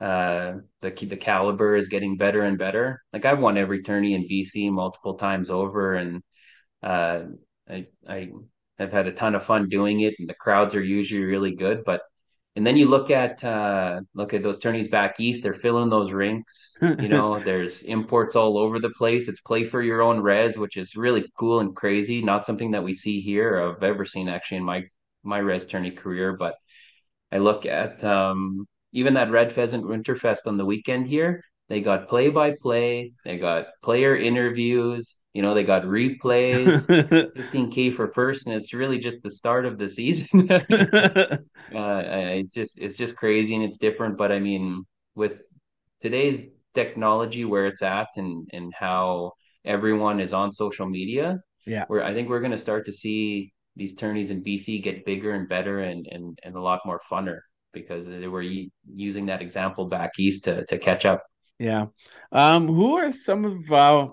[0.00, 3.02] uh, the the caliber is getting better and better.
[3.12, 6.22] Like I've won every tourney in BC multiple times over, and
[6.80, 7.24] uh,
[7.68, 8.30] I I
[8.78, 11.82] have had a ton of fun doing it, and the crowds are usually really good.
[11.84, 12.02] But
[12.56, 16.12] and then you look at uh, look at those tourneys back east; they're filling those
[16.12, 16.76] rinks.
[16.80, 19.28] You know, there's imports all over the place.
[19.28, 22.22] It's play for your own res, which is really cool and crazy.
[22.22, 23.60] Not something that we see here.
[23.60, 24.84] I've ever seen actually in my
[25.24, 26.36] my res tourney career.
[26.36, 26.54] But
[27.32, 31.42] I look at um, even that Red Pheasant Winterfest on the weekend here.
[31.68, 33.12] They got play by play.
[33.24, 36.86] They got player interviews you know, they got replays,
[37.36, 40.28] 15k for first, and it's really just the start of the season.
[40.50, 41.38] uh,
[41.72, 44.16] it's just it's just crazy and it's different.
[44.16, 44.84] But I mean,
[45.16, 45.32] with
[46.00, 46.40] today's
[46.74, 49.32] technology where it's at and and how
[49.64, 53.96] everyone is on social media, yeah, where I think we're gonna start to see these
[53.96, 57.40] tourneys in BC get bigger and better and and and a lot more funner
[57.72, 58.44] because they were
[58.86, 61.24] using that example back east to to catch up.
[61.58, 61.86] Yeah.
[62.32, 64.08] Um, who are some of uh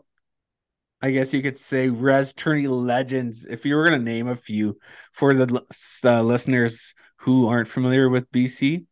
[1.03, 3.47] I guess you could say res tourney legends.
[3.49, 4.77] If you were going to name a few
[5.11, 5.63] for the
[6.05, 8.85] uh, listeners who aren't familiar with BC,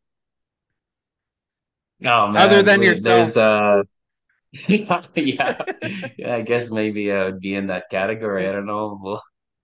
[2.04, 3.84] oh other than yourself, uh,
[4.68, 8.48] yeah, yeah, I guess maybe I would be in that category.
[8.48, 9.00] I don't know.
[9.00, 9.22] We'll,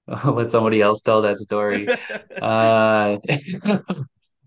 [0.26, 1.88] will let somebody else tell that story.
[2.41, 3.17] uh,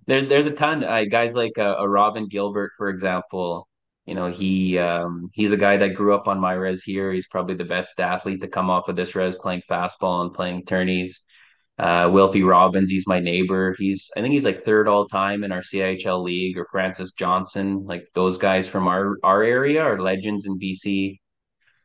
[0.07, 0.85] there, there's a ton.
[0.85, 3.67] Uh, guys like uh, a Robin Gilbert, for example
[4.09, 7.13] you know, he um, he's a guy that grew up on my res here.
[7.13, 10.65] He's probably the best athlete to come off of this res playing fastball and playing
[10.65, 11.21] tourneys.
[11.79, 13.77] Uh, Wilpie Robbins, he's my neighbor.
[13.79, 16.57] He's I think he's like third all time in our CIHL league.
[16.57, 21.19] Or Francis Johnson, like those guys from our our area are legends in BC.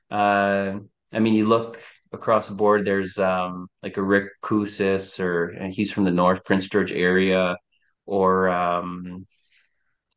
[0.09, 0.79] Uh,
[1.11, 1.81] I mean, you look
[2.13, 2.85] across the board.
[2.85, 7.57] There's um, like a Rick Kousis, or he's from the North Prince George area,
[8.05, 9.27] or um,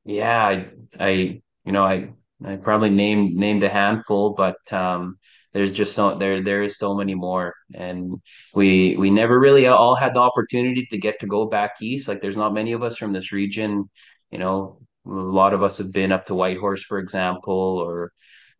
[0.04, 0.68] yeah, I,
[1.00, 2.11] I you know, I
[2.44, 5.18] I probably named named a handful, but um,
[5.52, 8.20] there's just so there there is so many more, and
[8.55, 12.09] we we never really all had the opportunity to get to go back east.
[12.09, 13.90] Like there's not many of us from this region,
[14.31, 14.81] you know.
[15.07, 18.12] A lot of us have been up to Whitehorse, for example, or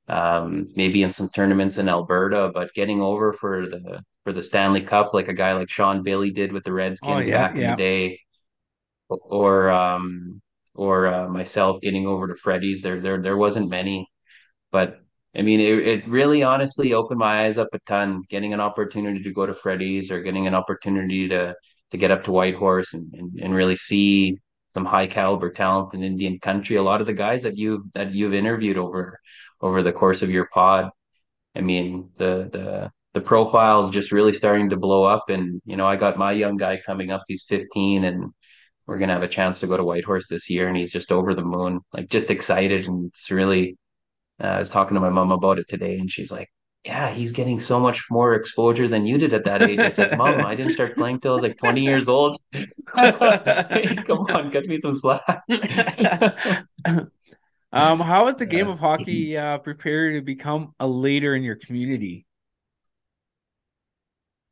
[0.09, 2.51] um, maybe in some tournaments in Alberta.
[2.55, 6.31] But getting over for the for the Stanley Cup, like a guy like Sean Bailey
[6.31, 7.63] did with the Redskins oh, yeah, back yeah.
[7.63, 8.21] in the day,
[9.09, 10.41] or um,
[10.77, 12.83] or uh, myself getting over to Freddy's.
[12.83, 14.09] There, there, there wasn't many,
[14.73, 15.01] but
[15.37, 18.23] I mean, it, it really honestly opened my eyes up a ton.
[18.31, 21.55] Getting an opportunity to go to Freddy's or getting an opportunity to
[21.91, 24.39] to get up to Whitehorse and, and, and really see
[24.75, 26.77] some high caliber talent in Indian country.
[26.77, 29.19] A lot of the guys that you that you've interviewed over
[29.61, 30.91] over the course of your pod,
[31.55, 35.25] I mean, the the the profile is just really starting to blow up.
[35.29, 37.23] And you know, I got my young guy coming up.
[37.27, 38.33] He's 15, and
[38.87, 41.35] we're gonna have a chance to go to Whitehorse this year, and he's just over
[41.35, 43.77] the moon, like just excited, and it's really.
[44.43, 46.51] Uh, I was talking to my mom about it today, and she's like,
[46.85, 50.17] "Yeah, he's getting so much more exposure than you did at that age." I said,
[50.19, 52.41] "Mom, I didn't start playing till I was like 20 years old.
[52.53, 55.43] come on, cut me some slack."
[57.73, 61.57] um, how has the game of hockey uh, prepared to become a leader in your
[61.57, 62.27] community?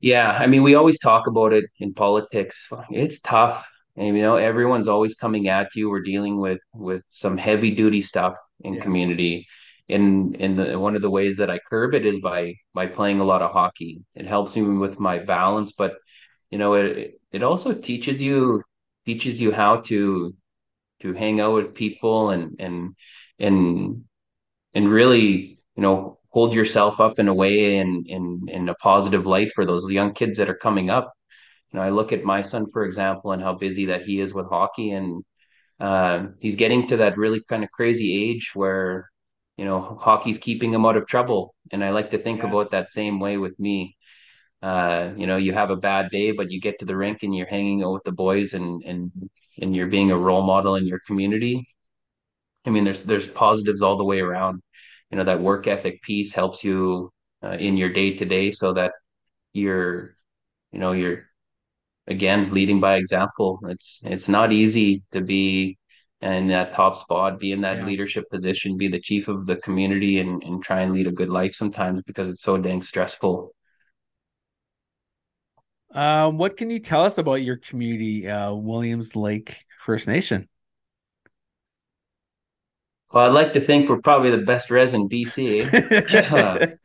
[0.00, 2.68] Yeah, I mean, we always talk about it in politics.
[2.90, 3.64] It's tough
[3.96, 5.90] and you know everyone's always coming at you.
[5.90, 8.82] We're dealing with with some heavy duty stuff in yeah.
[8.82, 9.46] community.
[9.88, 13.20] And and the, one of the ways that i curb it is by by playing
[13.20, 14.02] a lot of hockey.
[14.14, 15.94] It helps me with my balance but
[16.50, 18.62] you know it it also teaches you
[19.04, 20.34] teaches you how to
[21.02, 22.94] to hang out with people and and
[23.38, 24.04] and
[24.74, 29.26] and really you know hold yourself up in a way in in in a positive
[29.26, 31.12] light for those young kids that are coming up
[31.74, 34.32] you know, I look at my son, for example, and how busy that he is
[34.32, 35.24] with hockey, and
[35.80, 39.10] uh, he's getting to that really kind of crazy age where,
[39.56, 41.52] you know, hockey's keeping him out of trouble.
[41.72, 42.48] And I like to think yeah.
[42.48, 43.96] about that same way with me.
[44.62, 47.34] Uh, you know, you have a bad day, but you get to the rink and
[47.34, 49.10] you're hanging out with the boys, and and
[49.60, 51.66] and you're being a role model in your community.
[52.64, 54.62] I mean, there's there's positives all the way around.
[55.10, 57.12] You know, that work ethic piece helps you
[57.42, 58.92] uh, in your day to day, so that
[59.52, 60.16] you're,
[60.70, 61.26] you know, you're
[62.06, 63.58] again, leading by example.
[63.68, 65.78] It's it's not easy to be
[66.20, 67.86] in that top spot, be in that Yeah.
[67.86, 71.28] leadership position, be the chief of the community, and and try and lead a good
[71.30, 73.52] life sometimes because it's so dang stressful.
[75.92, 80.48] Um, what can you tell us about your community, uh, Williams Lake First Nation?
[83.12, 85.74] Well, I'd like to think we're probably the best res in BC.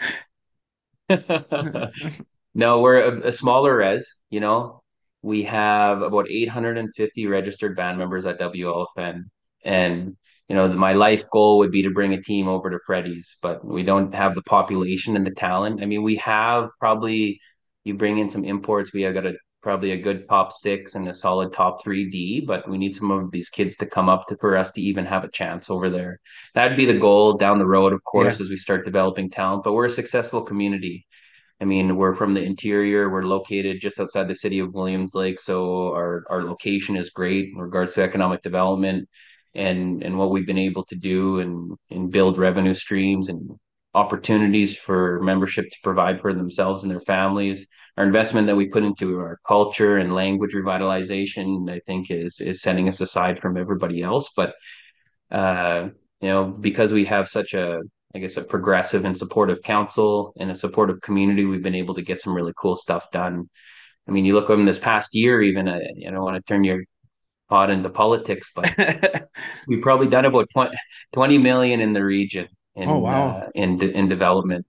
[2.53, 4.81] no, we're a, a smaller res, you know.
[5.21, 9.23] We have about 850 registered band members at WLFN.
[9.65, 10.15] And,
[10.47, 13.63] you know, my life goal would be to bring a team over to Freddy's, but
[13.65, 15.81] we don't have the population and the talent.
[15.81, 17.39] I mean, we have probably,
[17.83, 21.09] you bring in some imports, we have got a probably a good top six and
[21.09, 24.25] a solid top three D, but we need some of these kids to come up
[24.27, 26.19] to, for us to even have a chance over there.
[26.55, 28.45] That'd be the goal down the road, of course, Yeah.
[28.45, 29.65] as we start developing talent.
[29.65, 31.05] But we're a successful community.
[31.61, 33.09] I mean, we're from the interior.
[33.09, 37.49] We're located just outside the city of Williams Lake, so our our location is great
[37.53, 39.09] in regards to economic development
[39.55, 43.49] and and what we've been able to do and and build revenue streams and
[43.95, 47.67] opportunities for membership to provide for themselves and their families.
[47.97, 52.61] Our investment that we put into our culture and language revitalization, I think, is is
[52.61, 54.29] setting us aside from everybody else.
[54.35, 54.53] But
[55.31, 55.89] uh,
[56.21, 57.81] you know, because we have such a
[58.15, 62.01] I guess a progressive and supportive council and a supportive community, we've been able to
[62.01, 63.49] get some really cool stuff done.
[64.07, 66.43] I mean, you look at in this past year, even I, I don't want to
[66.53, 66.83] turn your
[67.49, 68.71] pot into politics, but
[69.67, 70.75] we've probably done about 20,
[71.13, 73.43] 20 million in the region in Oh, wow.
[73.45, 74.65] uh, in in development,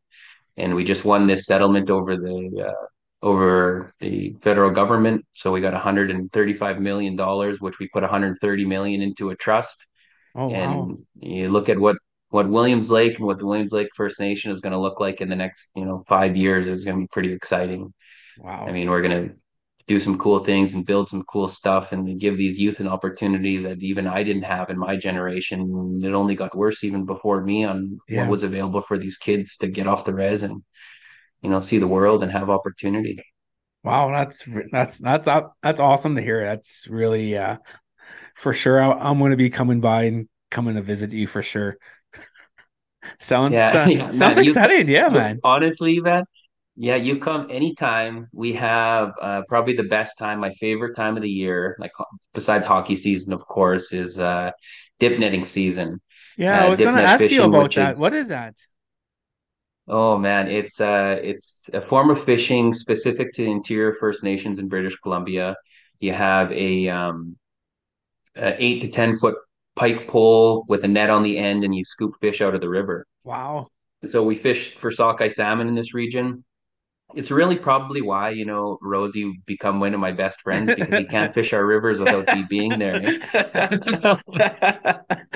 [0.57, 2.87] and we just won this settlement over the uh,
[3.27, 5.25] over the federal government.
[5.35, 9.87] So we got 135 million dollars, which we put 130 million into a trust.
[10.35, 10.93] Oh, wow.
[10.95, 11.97] And you look at what
[12.31, 15.21] what Williams Lake and what the Williams Lake First Nation is going to look like
[15.21, 17.93] in the next you know five years is going to be pretty exciting.
[18.37, 18.67] Wow.
[18.67, 19.35] I mean, we're going to
[19.89, 23.59] do some cool things and build some cool stuff and give these youth an opportunity
[23.65, 26.01] that even I didn't have in my generation.
[26.05, 28.23] It only got worse even before me on Yeah.
[28.23, 30.63] what was available for these kids to get off the res and
[31.43, 33.23] you know see the world and have opportunity.
[33.83, 35.27] Wow, that's that's that's
[35.63, 36.45] that's awesome to hear.
[36.45, 37.57] That's really uh
[38.37, 38.81] for sure.
[38.83, 41.77] I, I'm going to be coming by and coming to visit you for sure.
[43.21, 44.89] Sounds Yeah, uh, yeah, sounds man, you- exciting.
[44.89, 45.43] Yeah, man.
[45.45, 46.25] Honestly, man,
[46.77, 48.29] yeah, you come anytime.
[48.33, 51.93] We have uh, probably the best time, my favorite time of the year, like
[52.35, 54.53] besides hockey season, of course, is uh,
[55.01, 56.01] dip netting season.
[56.37, 57.97] Yeah, I uh, was going to ask you about that.
[57.97, 58.57] is- What is that?
[59.89, 64.69] Oh man, it's uh it's a form of fishing specific to interior First Nations in
[64.69, 65.57] British Columbia.
[65.99, 67.37] You have a um
[68.37, 69.37] a eight to ten foot
[69.77, 72.69] pike pole with a net on the end, and you scoop fish out of the
[72.69, 73.07] river.
[73.25, 73.71] Wow.
[74.09, 76.45] So we fish for sockeye salmon in this region.
[77.15, 81.07] It's really probably why, you know, Rosie become one of my best friends because he
[81.07, 83.13] can't fish our rivers without me being there.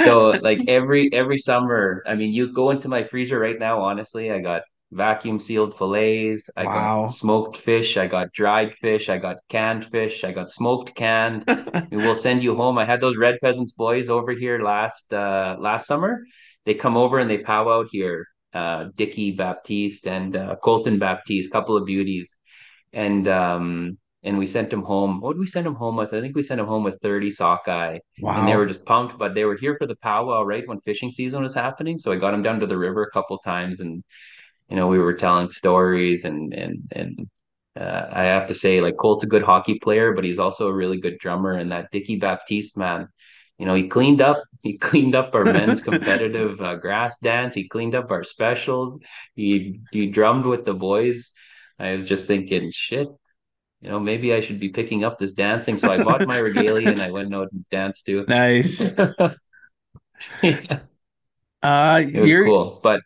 [0.04, 4.30] So like every every summer, I mean, you go into my freezer right now, honestly,
[4.30, 4.62] I got
[4.92, 6.66] vacuum sealed fillets, I Wow.
[6.66, 11.46] got smoked fish, I got dried fish, I got canned fish, I got smoked canned.
[11.90, 12.76] We will send you home.
[12.78, 16.22] I had those Red Pheasants boys over here last uh last summer.
[16.66, 18.26] They come over and they pow out here.
[18.52, 22.36] Uh Dickie Baptiste and uh, Colton Baptiste, couple of beauties.
[22.92, 25.20] And um and we sent them home.
[25.20, 26.14] What did we send them home with?
[26.14, 27.98] I think we sent them home with 30 sockeye
[28.34, 31.10] and they were just pumped, but they were here for the powwow right when fishing
[31.10, 31.98] season was happening.
[31.98, 34.02] So I got them down to the river a couple times, and
[34.68, 37.28] you know we were telling stories, and and and
[37.78, 40.74] uh, I have to say, like Colt's a good hockey player, but he's also a
[40.74, 41.52] really good drummer.
[41.52, 43.08] And that Dickie Baptiste man,
[43.58, 44.42] you know, he cleaned up.
[44.62, 47.54] He cleaned up our men's competitive uh, grass dance.
[47.54, 48.98] He cleaned up our specials.
[49.34, 51.30] He he drummed with the boys.
[51.78, 53.08] I was just thinking, shit,
[53.80, 55.78] you know, maybe I should be picking up this dancing.
[55.78, 58.28] So I bought my regalia and I went out and danced too.
[58.28, 58.92] Nice.
[60.42, 60.86] Yeah,
[61.62, 62.80] Uh it was you're cool.
[62.82, 63.00] But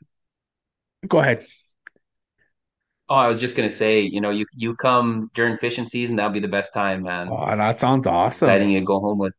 [1.09, 1.47] go ahead.
[3.09, 6.33] oh, I was just gonna say, you know, you you come during fishing season, that'll
[6.33, 7.29] be the best time, man.
[7.29, 8.49] Oh, that sounds awesome.
[8.49, 8.71] Exciting.
[8.71, 9.35] You go home with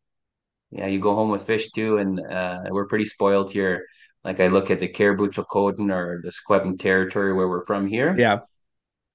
[0.72, 3.86] yeah, you go home with fish too, and uh, we're pretty spoiled here.
[4.24, 8.15] Like I look at the Cariboo Chilcotin or the Secwepemc territory where we're from here,
[8.17, 8.39] Yeah.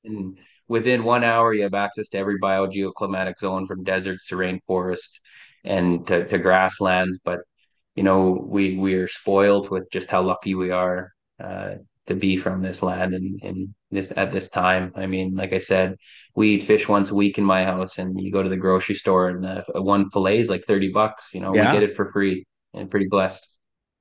[0.05, 0.39] and
[0.69, 5.11] within one hour you have access to every biogeoclimatic zone from deserts to rainforest
[5.65, 7.19] and to, to grasslands.
[7.25, 7.41] But
[7.95, 11.75] you know, we we are spoiled with just how lucky we are uh,
[12.07, 14.93] to be from this land and, and this at this time.
[14.97, 15.97] I mean, like I said,
[16.35, 18.95] we eat fish once a week in my house, and you go to the grocery
[18.95, 21.31] store and uh, one fillet is like thirty bucks.
[21.33, 21.73] You know, Yeah.
[21.73, 23.47] we get it for free and pretty blessed.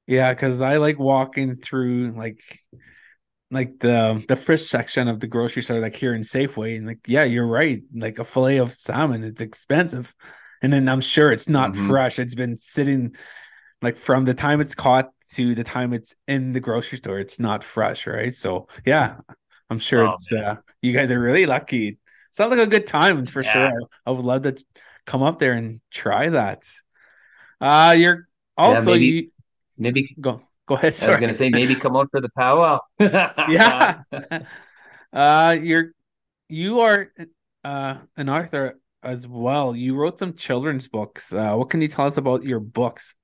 [0.08, 2.42] Yeah, because I like walking through like
[3.52, 7.00] like the the fish section of the grocery store, like here in Safeway, and like
[7.08, 7.82] yeah, you're right.
[7.94, 10.16] Like a fillet of salmon, it's expensive,
[10.62, 11.88] and then I'm sure it's not Mhm.
[11.88, 12.20] fresh.
[12.20, 13.16] It's been sitting
[13.82, 17.20] like from the time it's caught to the time it's in the grocery store.
[17.20, 18.34] It's not fresh, right?
[18.34, 19.18] So yeah,
[19.70, 22.00] I'm sure Oh, it's uh, you guys are really lucky.
[22.32, 23.62] Sounds like a good time for sure.
[23.66, 23.72] Yeah.
[24.06, 24.58] I, I would love to
[25.06, 26.64] come up there and try that.
[27.62, 28.28] Uh you're
[28.58, 29.30] also maybe- you
[29.78, 30.94] Maybe go go ahead.
[31.02, 32.80] I was gonna say maybe come out for the powwow.
[33.00, 34.04] Yeah.
[35.12, 35.92] uh you're
[36.50, 37.12] you are
[37.64, 39.76] uh an author as well.
[39.76, 41.34] You wrote some children's books.
[41.34, 43.16] Uh what can you tell us about your books?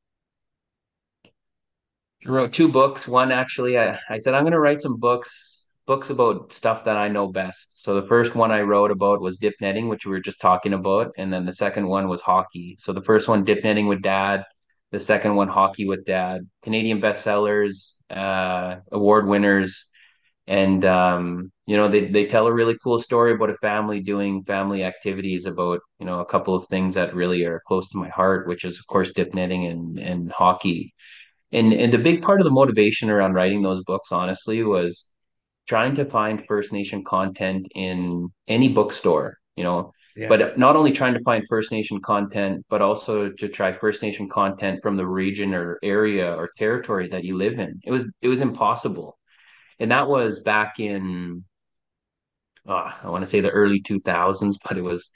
[2.26, 3.08] Wrote two books.
[3.08, 6.98] One actually, I, I said I'm going to write some books, books about stuff that
[6.98, 7.82] I know best.
[7.82, 10.74] So the first one I wrote about was dip netting, which we were just talking
[10.74, 12.78] about, and then the second one was hockey.
[12.80, 14.44] So the first one, dip netting with dad.
[14.92, 16.48] The second one, hockey with dad.
[16.64, 19.86] Canadian bestsellers, uh, award winners,
[20.48, 24.44] and um, you know they they tell a really cool story about a family doing
[24.46, 28.10] family activities about you know a couple of things that really are close to my
[28.10, 30.94] heart, which is of course dip netting and and hockey
[31.52, 35.06] and and the big part of the motivation around writing those books honestly was
[35.68, 39.92] trying to find first nation content in any bookstore you know?
[40.16, 40.28] Yeah.
[40.28, 44.28] but not only trying to find first nation content but also to try first nation
[44.28, 47.80] content from the region or area or territory that you live in.
[47.86, 49.18] It was it was impossible.
[49.80, 51.46] And that was back in
[52.68, 55.10] uh, i want to say the early 2000s but it was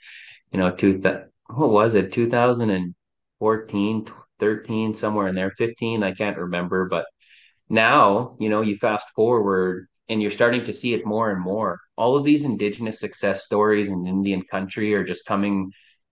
[0.52, 1.00] you know two
[1.48, 2.12] what was it?
[2.12, 4.06] 2014
[4.40, 7.06] 13 somewhere in there 15 i can't remember but
[7.68, 11.80] now you know you fast forward and you're starting to see it more and more.
[11.96, 15.70] All of these indigenous success stories in indian country are just coming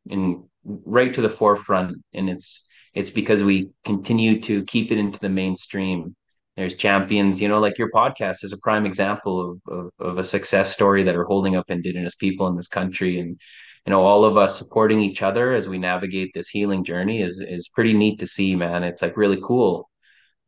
[0.08, 2.64] in right to the forefront and it's
[2.94, 6.14] it's because we continue to keep it into the mainstream.
[6.56, 10.24] There's champions you know like your podcast is a prime example of, of, of a
[10.24, 13.38] success story that are holding up indigenous people in this country and
[13.86, 17.40] you know all of us supporting each other as we navigate this healing journey is
[17.46, 19.88] is pretty neat to see man it's like really cool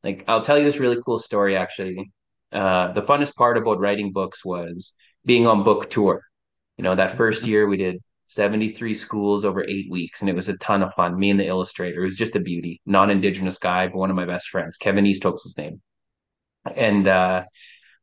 [0.04, 2.12] like I'll tell you this really cool story actually.
[2.52, 4.92] Uh, the funnest part about writing books was
[5.24, 6.20] being on book tour.
[6.76, 10.48] You know, that first year we did 73 schools over eight weeks, and it was
[10.48, 11.18] a ton of fun.
[11.18, 12.80] Me and the illustrator, it was just a beauty.
[12.86, 15.80] Non-indigenous guy, but one of my best friends, Kevin Easthope's his name.
[16.76, 17.44] And uh,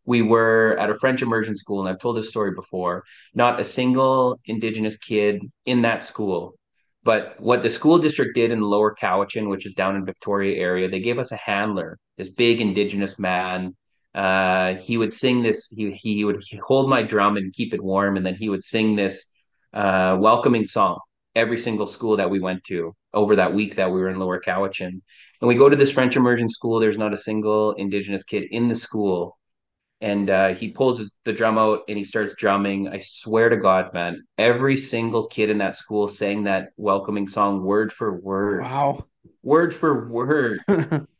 [0.05, 3.03] we were at a French immersion school, and I've told this story before.
[3.33, 6.55] Not a single indigenous kid in that school
[7.03, 10.89] but what the school district did in lower Cowichan, which is down in Victoria area,
[10.89, 13.75] they gave us a handler, this big indigenous man.
[14.13, 18.17] Uh, he would sing this, he, he would hold my drum and keep it warm.
[18.17, 19.25] And then he would sing this
[19.73, 20.99] uh, welcoming song
[21.33, 24.39] every single school that we went to over that week that we were in lower
[24.39, 24.89] Cowichan.
[24.89, 26.79] And we go to this French immersion school.
[26.79, 29.39] There's not a single indigenous kid in the school
[30.01, 32.87] and uh, he pulls the drum out and he starts drumming.
[32.87, 37.61] I swear to God, man, every single kid in that school sang that welcoming song
[37.63, 39.05] word for word, Wow.
[39.43, 40.59] word for word.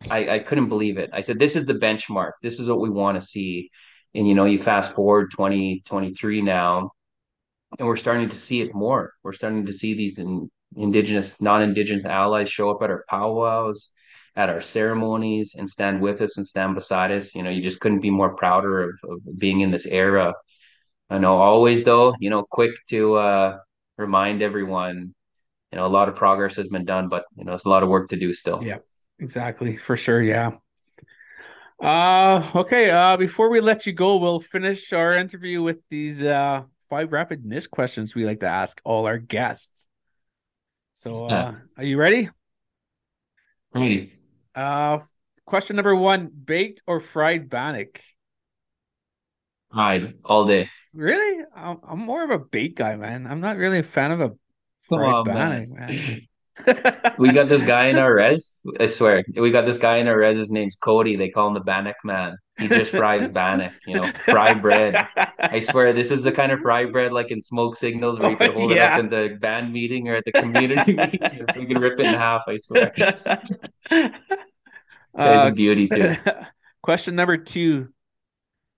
[0.10, 1.12] I, I couldn't believe it.
[1.14, 2.32] I said, this is the benchmark.
[2.42, 3.70] This is what we want to see.
[4.16, 6.92] And, you know, you fast forward 2023 now,
[7.78, 9.14] and we're starting to see it more.
[9.24, 13.91] We're starting to see these in, indigenous, non-indigenous allies show up at our powwows
[14.36, 17.36] at our ceremonies and stand with us and stand beside us.
[17.36, 20.34] You know, you just couldn't be more prouder of, of being in this era.
[21.10, 23.60] I know always though, you know, quick to uh,
[23.98, 25.14] remind everyone,
[25.72, 27.84] you know, a lot of progress has been done, but you know, it's a lot
[27.84, 28.62] of work to do still.
[28.64, 28.80] Yeah,
[29.20, 29.76] exactly.
[29.78, 30.22] For sure.
[30.22, 30.52] Yeah.
[31.82, 32.92] Uh okay.
[32.92, 37.44] Uh before we let you go, we'll finish our interview with these uh five rapid
[37.46, 39.90] miss questions we like to ask all our guests.
[40.94, 41.56] So uh Yeah.
[41.78, 42.30] are you ready?
[43.74, 44.12] Right.
[44.56, 45.00] Uh
[45.46, 48.02] question number one, baked or fried bannock?
[49.72, 50.70] Hide all day.
[50.94, 51.46] Really?
[51.56, 53.28] I'm, I'm more of a baked guy, man.
[53.28, 54.32] I'm not really a fan of a
[54.90, 55.88] fried on, bannock, man.
[55.88, 56.22] man.
[57.18, 58.60] we got this guy in our res.
[58.80, 60.38] I swear, we got this guy in our res.
[60.38, 61.16] His name's Cody.
[61.16, 62.38] They call him the Bannock Man.
[62.62, 65.02] He just fries bannock, you know, fry bread.
[65.52, 68.38] I swear, this is the kind of fry bread like in smoke signals where you
[68.38, 68.78] can hold Yeah.
[68.78, 71.50] it up in the band meeting or at the community meeting.
[71.56, 72.44] You can rip it in half.
[72.48, 72.94] I swear,
[75.18, 76.18] uh, a beauty too.
[76.82, 77.90] question number two.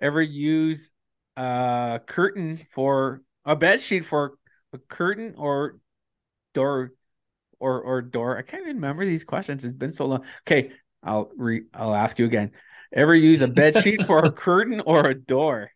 [0.02, 0.92] Ever use
[1.38, 4.34] a curtain for a bed sheet for
[4.74, 5.80] a curtain or
[6.54, 6.94] door
[7.60, 8.38] or or door?
[8.38, 9.66] I can't even remember these questions.
[9.66, 10.26] It's been so long.
[10.48, 10.72] Okay,
[11.04, 12.52] I'll re I'll ask you again.
[12.94, 15.72] Ever use a bed sheet for a curtain or a door?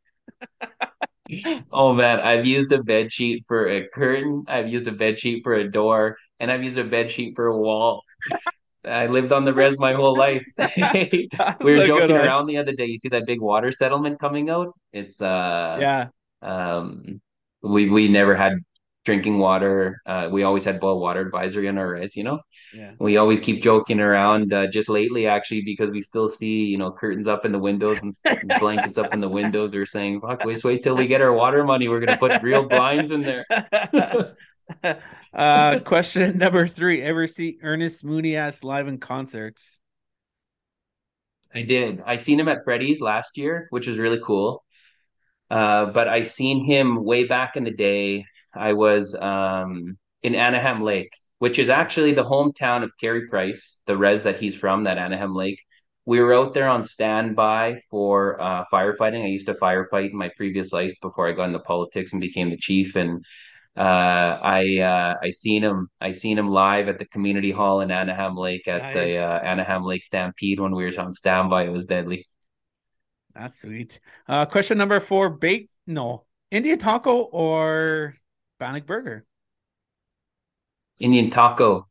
[1.73, 4.45] Oh man, I've used a bed sheet for a curtain.
[4.47, 7.47] I've used a bed sheet for a door, and I've used a bed sheet for
[7.47, 8.03] a wall.
[8.85, 10.45] I lived on the res my whole life.
[10.57, 12.85] we were joking around the other day.
[12.85, 14.73] You see that big water settlement coming out?
[14.93, 16.07] It's uh yeah.
[16.41, 17.19] Um,
[17.61, 18.59] we we never had
[19.03, 20.01] drinking water.
[20.05, 22.15] Uh, we always had boil water advisory on our res.
[22.15, 22.39] You know.
[22.77, 22.91] Yeah.
[22.99, 24.53] We always keep joking around.
[24.53, 27.97] Uh, just lately, actually, because we still see you know curtains up in the windows
[28.03, 28.15] and
[28.59, 29.73] blankets up in the windows.
[29.73, 31.87] We're saying, "Fuck, wait, wait till we get our water money.
[31.87, 33.47] We're gonna put real blinds in there."
[35.33, 39.81] uh, question number three: Ever see Ernest Monias live in concerts?
[41.55, 42.03] I did.
[42.05, 44.63] I seen him at Freddy's last year, which was really cool.
[45.49, 48.25] Uh, but I seen him way back in the day.
[48.53, 51.09] I was um, in Anahim Lake,
[51.39, 55.35] which is actually the hometown of Carey Price, the res that he's from, that Anahim
[55.35, 55.59] Lake.
[56.05, 59.23] We were out there on standby for uh, firefighting.
[59.23, 62.49] I used to firefight in my previous life before I got into politics and became
[62.49, 62.95] the chief.
[62.95, 63.25] And
[63.75, 67.89] uh, I uh, I seen him I seen him live at the community hall in
[67.89, 68.93] Anahim Lake at nice.
[68.93, 71.65] the uh, Anahim Lake Stampede when we were on standby.
[71.65, 72.25] It was deadly.
[73.35, 73.99] That's sweet.
[74.27, 78.15] Uh, question number four: baked no Indian taco or
[78.59, 79.25] Bannock burger?
[80.99, 81.83] Indian taco uh,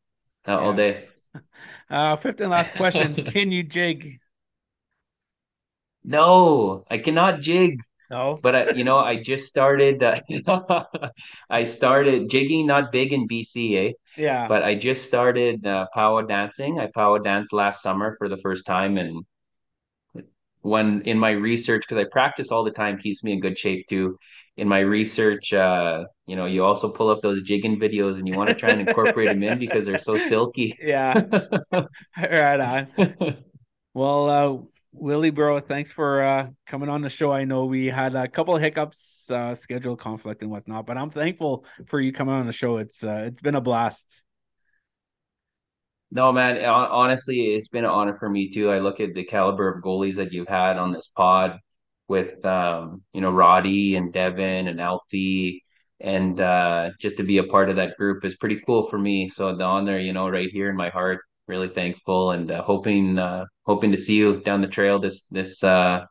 [0.47, 0.57] yeah.
[0.57, 1.05] all day.
[1.89, 4.19] Uh, fifth and last question: Can you jig?
[6.03, 7.79] No, I cannot jig.
[8.09, 10.03] No, but I, you know, I just started.
[10.03, 10.19] Uh,
[11.49, 13.91] I started jigging, not big in BC, eh?
[14.17, 14.47] Yeah.
[14.47, 16.79] But I just started uh, power dancing.
[16.79, 19.25] I power danced last summer for the first time, and
[20.61, 23.87] when in my research, because I practice all the time, keeps me in good shape
[23.87, 24.17] too.
[24.57, 28.35] In my research, uh, you know, you also pull up those jigging videos, and you
[28.35, 30.77] want to try and incorporate them in because they're so silky.
[30.81, 31.13] Yeah.
[32.17, 33.37] right on.
[33.93, 34.63] well, uh,
[34.99, 37.31] Willie, bro, thanks for uh, coming on the show.
[37.31, 41.11] I know we had a couple of hiccups, uh, schedule conflict and whatnot, but I'm
[41.11, 42.77] thankful for you coming on the show.
[42.77, 44.25] It's uh, it's been a blast.
[46.09, 46.63] No, man.
[46.65, 48.71] Honestly, it's been an honor for me too.
[48.71, 51.59] I look at the caliber of goalies that you've had on this pod
[52.07, 55.63] with, um, you know, Roddy and Devin and Alfie,
[55.99, 59.29] and uh, just to be a part of that group is pretty cool for me.
[59.29, 63.17] So the honor, you know, right here in my heart really thankful and uh, hoping
[63.17, 66.05] uh, hoping to see you down the trail this this uh,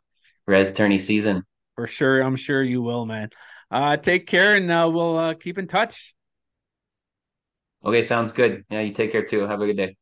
[0.47, 1.42] res tourney season.
[1.76, 3.30] For sure, I'm sure you will, man.
[3.70, 6.14] Uh, take care, and uh, we'll uh, keep in touch.
[7.84, 8.64] Okay, sounds good.
[8.70, 9.40] Yeah, you take care too.
[9.40, 9.97] Have a good day.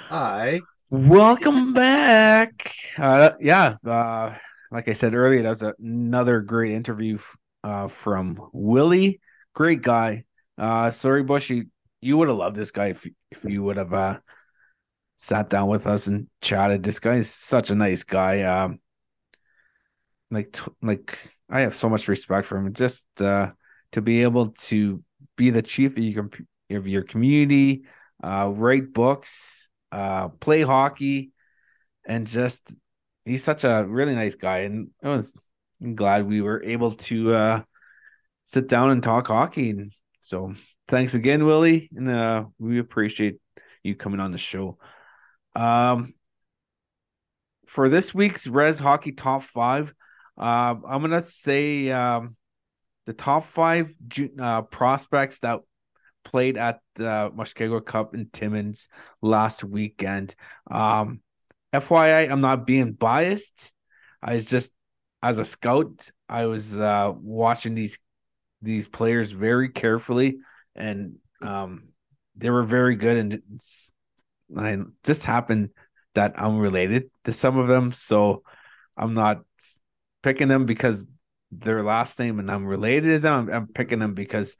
[0.00, 0.60] Hi.
[0.92, 2.74] Welcome back.
[2.98, 4.34] Uh, yeah, uh,
[4.72, 7.18] like I said earlier, that was another great interview
[7.62, 9.20] uh, from Willie.
[9.54, 10.24] Great guy.
[10.58, 11.66] Uh, sorry, Bushy
[12.00, 14.18] you would have loved this guy if if you would have uh,
[15.16, 16.82] sat down with us and chatted.
[16.82, 18.42] This guy is such a nice guy.
[18.42, 18.80] Um,
[20.28, 21.16] like like
[21.48, 22.72] I have so much respect for him.
[22.74, 23.52] Just uh,
[23.92, 25.04] to be able to
[25.36, 26.30] be the chief of your
[26.70, 27.84] of your community,
[28.20, 31.32] write books, uh, play hockey,
[32.06, 32.74] and just
[33.24, 34.60] he's such a really nice guy.
[34.60, 35.34] And I was
[35.94, 37.62] glad we were able to uh,
[38.44, 39.70] sit down and talk hockey.
[39.70, 40.54] And so
[40.88, 43.38] thanks again, Willie, and uh, we appreciate
[43.82, 44.78] you coming on the show.
[45.56, 46.14] Um,
[47.66, 49.94] for this week's Res Hockey Top Five,
[50.36, 52.36] uh, I'm gonna say um,
[53.06, 53.94] the top five
[54.38, 55.60] uh, prospects that
[56.30, 58.88] played at the Mushkegowuk Cup in Timmins
[59.22, 60.34] last weekend.
[60.70, 61.20] Um,
[61.72, 63.72] FYI, I'm not being biased.
[64.22, 64.72] I was just
[65.22, 67.98] as a scout, I was uh, watching these
[68.62, 70.38] these players very carefully
[70.74, 71.88] and um,
[72.36, 73.16] they were very good.
[73.16, 73.42] And
[74.56, 75.70] I just happened
[76.14, 78.42] that I'm related to some of them, so
[78.96, 79.42] I'm not
[80.22, 81.06] picking them because
[81.50, 83.34] their last name and I'm related to them.
[83.34, 84.56] I'm, I'm picking them because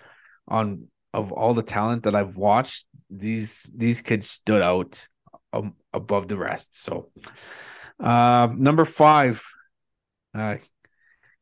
[0.48, 5.06] on of all the talent that I've watched, these these kids stood out
[5.52, 6.80] um, above the rest.
[6.80, 7.10] So,
[7.98, 9.44] uh, number five,
[10.34, 10.56] uh,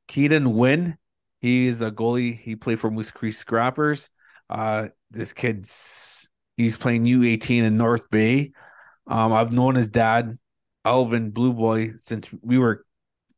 [0.07, 0.97] Keaton Wynn.
[1.41, 2.37] He's a goalie.
[2.37, 4.11] He played for Moose Cree Scrappers.
[4.51, 8.53] Uh, this kid's he's playing U18 in North Bay.
[9.07, 10.39] Um, I've known his dad,
[10.85, 12.85] Alvin Blue Boy, since we were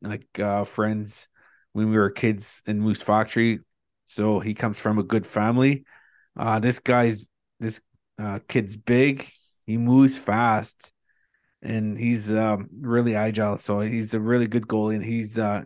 [0.01, 1.27] like uh, friends
[1.73, 3.59] when we were kids in Moose Factory.
[4.05, 5.85] So he comes from a good family.
[6.37, 7.25] Uh, this guy's
[7.59, 7.81] this
[8.19, 9.27] uh, kid's big.
[9.65, 10.93] He moves fast,
[11.61, 13.57] and he's um, really agile.
[13.57, 15.63] So he's a really good goalie, and he's uh,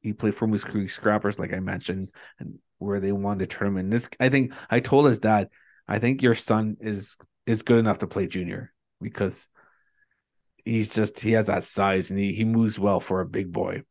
[0.00, 3.90] he played for Moose Cree Scrappers, like I mentioned, and where they won the tournament.
[3.90, 5.48] This I think I told his dad,
[5.86, 7.16] I think your son is
[7.46, 9.48] is good enough to play junior because
[10.64, 13.82] he's just he has that size and he, he moves well for a big boy.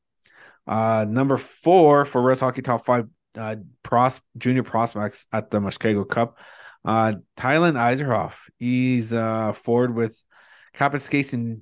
[0.66, 3.08] Uh number four for Res Hockey Top Five
[3.38, 6.38] uh pros junior prospects at the Mushkegowuk Cup.
[6.86, 8.50] Uh, Tylan Eiserhoff.
[8.60, 10.18] He's uh forward with
[10.76, 11.62] Kapuskasing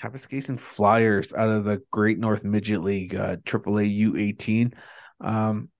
[0.00, 4.74] Kapuskasing Flyers out of the Great North Midget League, uh, AAA U18.
[5.20, 5.70] Um,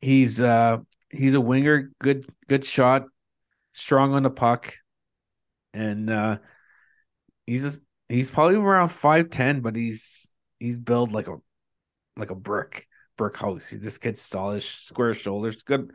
[0.00, 0.78] he's uh
[1.10, 3.04] he's a winger, good good shot,
[3.72, 4.74] strong on the puck,
[5.72, 6.38] and uh,
[7.46, 7.78] he's a,
[8.08, 11.36] he's probably around five ten, but he's he's built like a
[12.16, 12.86] like a brick
[13.16, 13.70] brick house.
[13.70, 15.62] This kid's solid, square shoulders.
[15.62, 15.90] Good.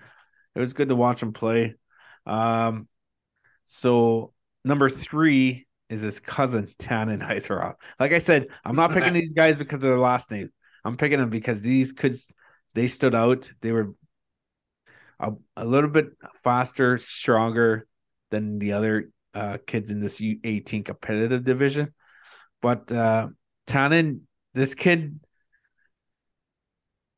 [0.55, 1.75] It was good to watch him play.
[2.25, 2.87] Um,
[3.65, 7.75] so number three is his cousin Tannen Heiseroff.
[7.99, 10.51] Like I said, I'm not picking these guys because of their last name.
[10.83, 12.33] I'm picking them because these kids
[12.73, 13.51] they stood out.
[13.61, 13.93] They were
[15.19, 16.07] a, a little bit
[16.43, 17.87] faster, stronger
[18.31, 21.93] than the other uh, kids in this U18 competitive division.
[22.61, 23.29] But uh,
[23.67, 24.21] Tannen,
[24.53, 25.19] this kid,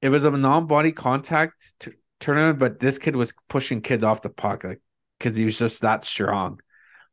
[0.02, 4.30] it was a non-body contact t- tournament, but this kid was pushing kids off the
[4.30, 4.82] puck, like
[5.18, 6.60] because he was just that strong.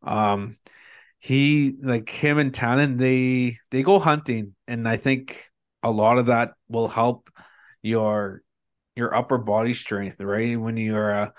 [0.03, 0.57] Um,
[1.19, 5.43] he like him and Tannen, they they go hunting, and I think
[5.83, 7.31] a lot of that will help
[7.83, 8.43] your
[8.97, 10.59] your upper body strength, right?
[10.59, 11.31] When you're uh,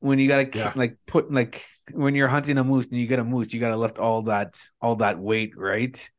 [0.00, 0.72] when you gotta yeah.
[0.76, 3.76] like put like when you're hunting a moose and you get a moose, you gotta
[3.76, 6.10] lift all that all that weight, right?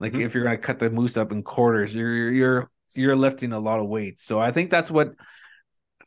[0.00, 0.22] Like mm-hmm.
[0.22, 3.80] if you're gonna cut the moose up in quarters, you're you're you're lifting a lot
[3.80, 4.20] of weight.
[4.20, 5.14] So I think that's what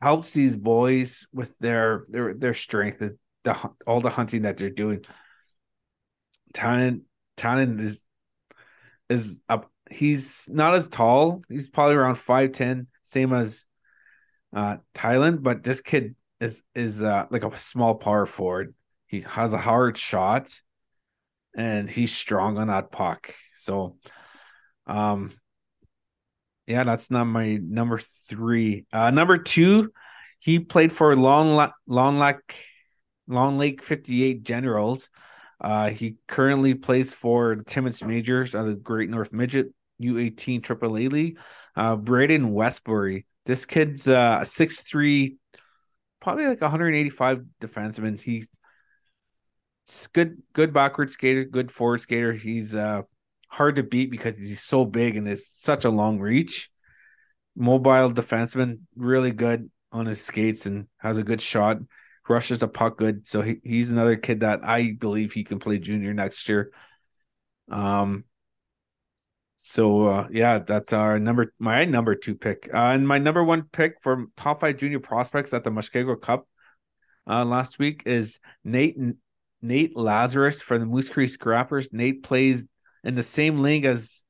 [0.02, 3.14] helps these boys with their their their strength is
[3.44, 5.06] the all the hunting that they're doing.
[6.54, 7.02] Tannen
[7.38, 8.04] Tannen is
[9.10, 9.72] is up.
[9.90, 11.42] He's not as tall.
[11.50, 13.68] He's probably around five ten, same as
[14.56, 18.74] uh Tylan, but this kid is is uh like a small power forward.
[19.08, 20.54] He has a hard shot
[21.56, 23.34] and he's strong on that puck.
[23.56, 23.98] So
[24.86, 25.32] um
[26.68, 28.86] yeah, that's not my number three.
[28.92, 29.92] Uh, number two,
[30.40, 32.56] he played for Long La- Long Lake
[33.28, 35.10] Long Lake 58 Generals.
[35.60, 41.40] Uh, he currently plays for Timmins Majors of the Great North Midget U18 AAA League.
[41.76, 43.26] Uh, Braden Westbury.
[43.46, 45.38] This kid's uh, six three,
[46.20, 48.22] probably like 185 defenseman.
[48.22, 48.50] He's
[50.14, 52.34] good, good backward skater, good forward skater.
[52.34, 53.04] He's uh
[53.48, 56.70] hard to beat because he's so big and has such a long reach.
[57.56, 61.78] Mobile defenseman, really good on his skates and has a good shot.
[62.30, 65.80] Rushes the puck good, so he, he's another kid that I believe he can play
[65.80, 66.72] junior next year.
[67.72, 68.26] Um.
[69.56, 72.70] So uh, yeah, that's our number my number two pick.
[72.74, 76.48] Uh, and my number one pick for top five junior prospects at the Mushkegowuk Cup
[77.28, 78.98] uh, last week is Nate
[79.62, 81.92] Nate Lazarus for the Moose Cree Scrappers.
[81.92, 82.68] Nate plays
[83.08, 84.24] in the same league as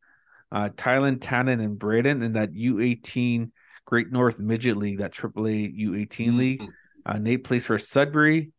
[0.52, 3.52] uh, Tylan, Tannen, and Braden in that U18
[3.86, 6.38] Great North Midget League, that AAA U18 mm-hmm.
[6.38, 6.64] league.
[7.06, 8.52] Uh, Nate plays for Sudbury.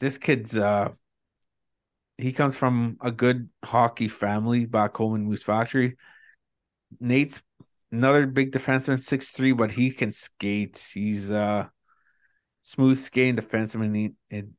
[0.00, 0.90] This kid's uh,
[2.18, 5.96] he comes from a good hockey family back home in Moose Factory.
[6.98, 7.42] Nate's
[7.92, 10.84] another big defenseman, six three, but he can skate.
[10.92, 11.68] He's uh
[12.62, 13.94] smooth skating defenseman.
[13.94, 14.54] He, and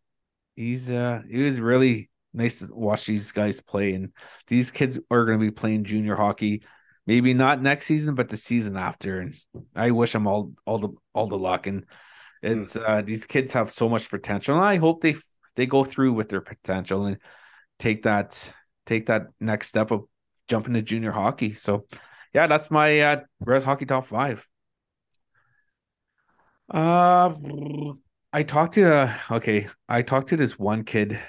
[0.56, 3.94] he's uh he was really nice to watch these guys play.
[3.94, 4.12] And
[4.48, 6.64] these kids are going to be playing junior hockey,
[7.06, 9.20] maybe not next season, but the season after.
[9.20, 9.36] And
[9.76, 11.68] I wish them all all the all the luck.
[11.68, 11.86] And
[12.42, 12.84] it's mm.
[12.88, 15.16] uh, these kids have so much potential, and I hope they
[15.56, 17.18] they go through with their potential and
[17.80, 18.54] take that
[18.86, 20.04] take that next step of
[20.48, 21.54] jumping to junior hockey.
[21.54, 21.86] So,
[22.34, 24.48] yeah, that's my uh, Res Hockey Top Five.
[26.70, 27.34] Uh,
[28.34, 31.20] I talked to uh, okay, I talked to this one kid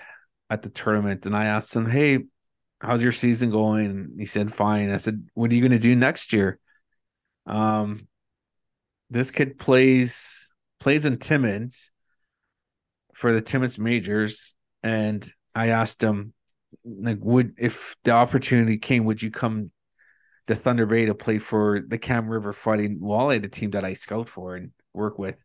[0.52, 2.18] at the tournament and I asked him, Hey,
[2.78, 4.16] how's your season going?
[4.18, 4.90] He said, Fine.
[4.90, 6.58] I said, What are you gonna do next year?
[7.46, 8.06] Um
[9.08, 11.90] this kid plays plays in Timmins
[13.14, 14.54] for the Timmins majors.
[14.82, 16.34] And I asked him,
[16.84, 19.70] like, would if the opportunity came, would you come
[20.48, 23.94] to Thunder Bay to play for the Kam River Fighting Walleye, the team that I
[23.94, 25.42] scout for and work with?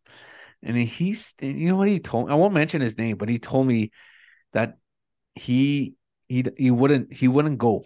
[0.63, 2.33] And he's, you know what he told me?
[2.33, 3.91] I won't mention his name, but he told me
[4.53, 4.77] that
[5.37, 5.95] he
[6.27, 7.85] he he wouldn't he wouldn't go.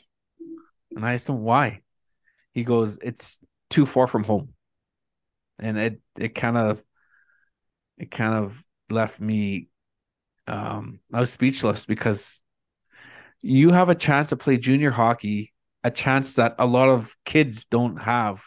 [0.95, 1.81] And I asked him why.
[2.53, 3.39] He goes, It's
[3.69, 4.49] too far from home.
[5.59, 6.83] And it it kind of
[7.97, 9.69] it kind of left me
[10.47, 12.43] um I was speechless because
[13.41, 17.65] you have a chance to play junior hockey, a chance that a lot of kids
[17.65, 18.43] don't have.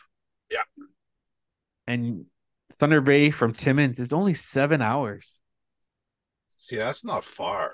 [0.51, 0.63] Yeah.
[1.87, 2.27] And
[2.75, 5.41] Thunder Bay from Timmins is only seven hours.
[6.57, 7.73] See, that's not far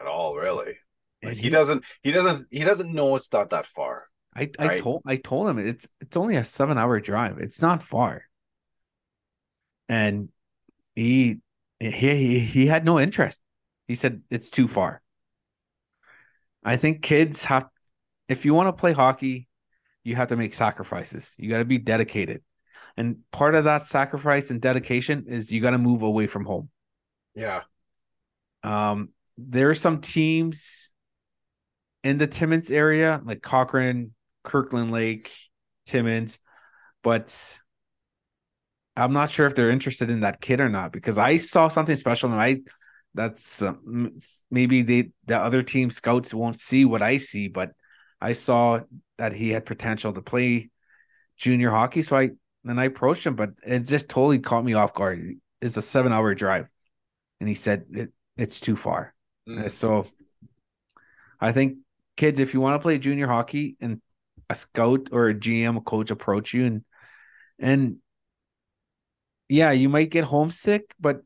[0.00, 0.74] at all, really.
[1.22, 4.06] Like he, doesn't he doesn't he doesn't know it's not that far.
[4.34, 4.82] I, I right?
[4.82, 7.38] told I told him it's it's only a seven hour drive.
[7.38, 8.24] It's not far.
[9.88, 10.28] And
[10.94, 11.38] he
[11.80, 13.42] he, he he had no interest.
[13.88, 15.02] He said it's too far.
[16.62, 17.66] I think kids have
[18.28, 19.48] if you want to play hockey,
[20.04, 21.34] you have to make sacrifices.
[21.38, 22.42] You got to be dedicated.
[22.96, 26.70] And part of that sacrifice and dedication is you got to move away from home.
[27.34, 27.62] Yeah.
[28.62, 30.92] Um, there are some teams
[32.02, 34.12] in the Timmins area, like Cochrane,
[34.44, 35.32] Kirkland Lake,
[35.86, 36.38] Timmins,
[37.02, 37.58] but
[38.96, 41.96] I'm not sure if they're interested in that kid or not because I saw something
[41.96, 42.60] special and I
[43.14, 43.72] that's uh,
[44.50, 47.72] maybe they the other team scouts won't see what I see, but
[48.20, 48.80] I saw
[49.18, 50.70] that he had potential to play
[51.36, 52.02] junior hockey.
[52.02, 52.30] So I
[52.64, 55.34] then I approached him, but it just totally caught me off guard.
[55.60, 56.70] It's a seven hour drive,
[57.40, 59.15] and he said it, it's too far.
[59.48, 59.70] Mm.
[59.70, 60.06] So
[61.40, 61.78] I think
[62.16, 64.00] kids, if you want to play junior hockey and
[64.48, 66.84] a scout or a GM, a coach approach you and
[67.58, 67.96] and
[69.48, 71.22] yeah, you might get homesick, but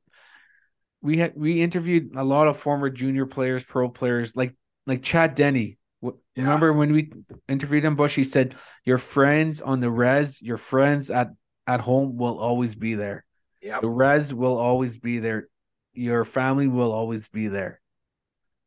[1.03, 4.55] we had we interviewed a lot of former junior players, pro players, like
[4.87, 5.79] like Chad Denny.
[6.03, 6.12] Yeah.
[6.37, 7.12] Remember when we
[7.49, 8.14] interviewed him, Bush?
[8.14, 8.55] He said,
[8.85, 11.31] "Your friends on the res, your friends at
[11.66, 13.25] at home will always be there.
[13.62, 15.49] Yeah, the res will always be there.
[15.93, 17.81] Your family will always be there.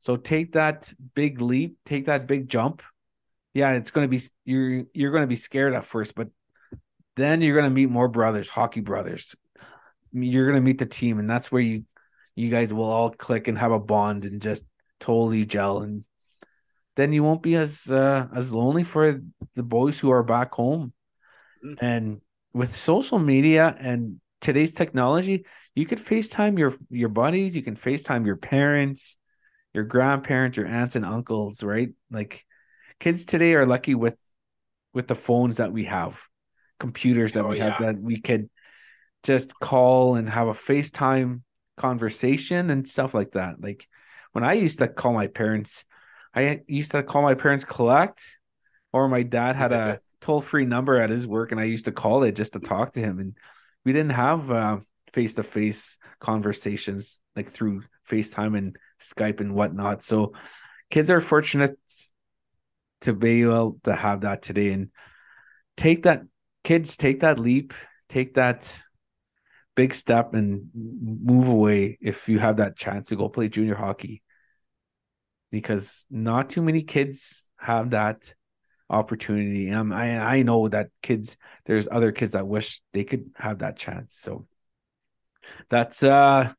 [0.03, 2.83] So take that big leap, take that big jump.
[3.53, 6.27] Yeah, it's gonna be you're you're gonna be scared at first, but
[7.15, 9.33] then you're gonna meet more brothers, hockey brothers.
[10.11, 11.85] You're gonna meet the team, and that's where you
[12.35, 14.65] you guys will all click and have a bond and just
[14.99, 16.03] totally gel and
[16.95, 19.21] then you won't be as uh, as lonely for
[19.55, 20.93] the boys who are back home
[21.63, 21.77] mm.
[21.81, 22.21] and
[22.53, 25.45] with social media and today's technology
[25.75, 29.17] you could facetime your your buddies you can facetime your parents
[29.73, 32.45] your grandparents your aunts and uncles right like
[32.99, 34.19] kids today are lucky with
[34.93, 36.21] with the phones that we have
[36.79, 37.69] computers that oh, we yeah.
[37.71, 38.49] have that we could
[39.23, 41.41] just call and have a facetime
[41.77, 43.61] conversation and stuff like that.
[43.61, 43.87] Like
[44.33, 45.85] when I used to call my parents,
[46.33, 48.39] I used to call my parents collect,
[48.91, 51.91] or my dad had a toll free number at his work, and I used to
[51.91, 53.19] call it just to talk to him.
[53.19, 53.37] And
[53.85, 60.03] we didn't have face to face conversations like through FaceTime and Skype and whatnot.
[60.03, 60.33] So
[60.89, 61.77] kids are fortunate
[63.01, 64.89] to be able to have that today and
[65.75, 66.23] take that
[66.63, 67.73] kids take that leap,
[68.09, 68.81] take that
[69.75, 74.21] big step and move away if you have that chance to go play junior hockey.
[75.51, 78.33] Because not too many kids have that
[78.89, 79.71] opportunity.
[79.71, 83.77] Um, I, I know that kids there's other kids that wish they could have that
[83.77, 84.15] chance.
[84.15, 84.47] So
[85.69, 86.53] that's uh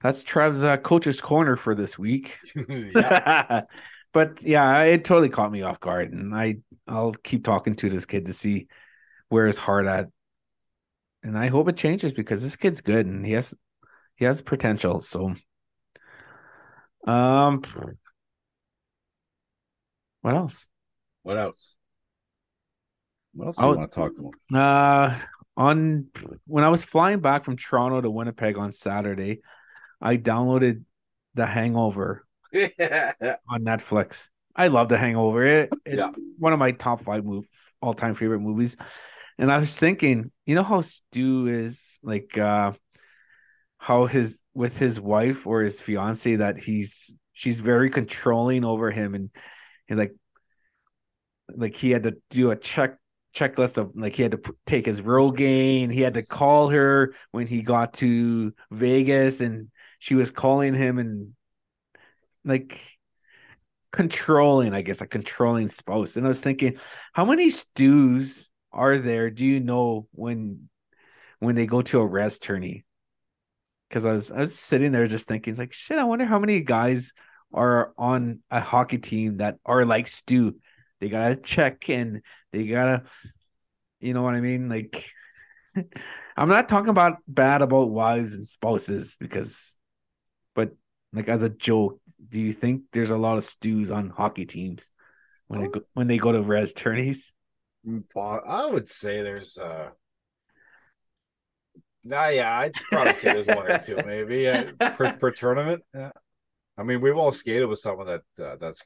[0.00, 2.38] that's Trev's uh, coach's corner for this week
[4.12, 8.06] but yeah it totally caught me off guard and I I'll keep talking to this
[8.06, 8.68] kid to see
[9.28, 10.08] where his heart at
[11.22, 13.54] and I hope it changes because this kid's good and he has
[14.20, 15.00] he has potential.
[15.00, 15.34] So,
[17.06, 17.62] um,
[20.20, 20.68] what else?
[21.22, 21.76] What else?
[23.32, 24.34] What else do you want to talk about?
[24.54, 25.18] Uh,
[25.56, 26.08] on
[26.46, 29.40] when I was flying back from Toronto to Winnipeg on Saturday,
[30.00, 30.84] I downloaded
[31.34, 34.28] The Hangover on Netflix.
[34.54, 35.44] I love The Hangover.
[35.44, 36.10] It, it yeah.
[36.38, 37.46] one of my top five move
[37.80, 38.76] all time favorite movies.
[39.38, 42.72] And I was thinking, you know how Stu is like uh
[43.78, 49.14] how his with his wife or his fiance that he's she's very controlling over him
[49.14, 49.30] and
[49.88, 50.14] and like
[51.56, 52.98] like he had to do a check
[53.34, 57.14] checklist of like he had to p- take his Rogaine he had to call her
[57.30, 59.68] when he got to Vegas and
[60.00, 61.34] she was calling him and
[62.42, 62.80] like
[63.92, 66.16] controlling I guess a controlling spouse.
[66.16, 66.78] And I was thinking
[67.12, 70.68] how many stews are there do you know when
[71.38, 72.84] when they go to a res tourney?
[73.88, 76.62] Because I was I was sitting there just thinking like shit I wonder how many
[76.62, 77.12] guys
[77.52, 80.56] are on a hockey team that are like Stu
[81.00, 82.22] they gotta check in.
[82.52, 83.02] They gotta
[84.00, 84.70] you know what I mean?
[84.70, 85.12] Like
[86.38, 89.76] I'm not talking about bad about wives and spouses because
[90.54, 90.74] but
[91.12, 94.90] like as a joke do you think there's a lot of stews on hockey teams
[95.48, 97.34] when they go when they go to res tourneys
[98.16, 99.90] I would say there's uh
[102.02, 105.82] Nah, yeah, I'd probably say there's one or two, maybe yeah, per, per tournament.
[105.94, 106.12] Yeah,
[106.78, 108.82] I mean, we've all skated with someone that uh, that's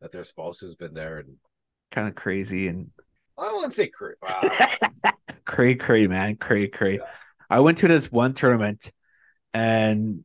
[0.00, 1.36] that their spouse has been there and
[1.90, 2.90] kind of crazy and
[3.38, 5.10] I wouldn't say cray, wow.
[5.44, 6.94] cray, cray, man, cray, cray.
[6.94, 7.06] Yeah.
[7.48, 8.92] I went to this one tournament,
[9.52, 10.24] and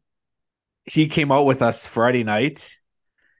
[0.88, 2.76] he came out with us Friday night,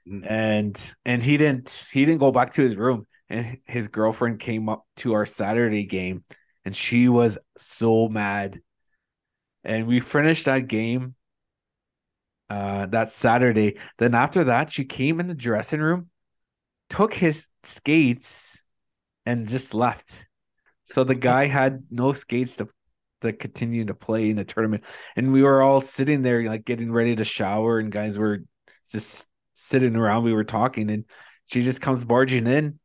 [0.08, 0.24] mm.
[0.30, 4.70] and and he didn't he didn't go back to his room and his girlfriend came
[4.70, 6.24] up to our Saturday game
[6.66, 8.62] and she was so mad.
[9.64, 11.16] and we finished that game
[12.50, 13.78] uh that Saturday.
[13.98, 16.10] Then after that, she came in the dressing room,
[16.90, 18.64] took his skates,
[19.26, 20.28] and just left.
[20.86, 22.68] So the guy had no skates to
[23.22, 24.84] to continue to play in the tournament.
[25.16, 28.44] And we were all sitting there like getting ready to shower and guys were
[28.90, 30.24] just sitting around.
[30.24, 31.06] We were talking and
[31.48, 32.80] she just comes barging in,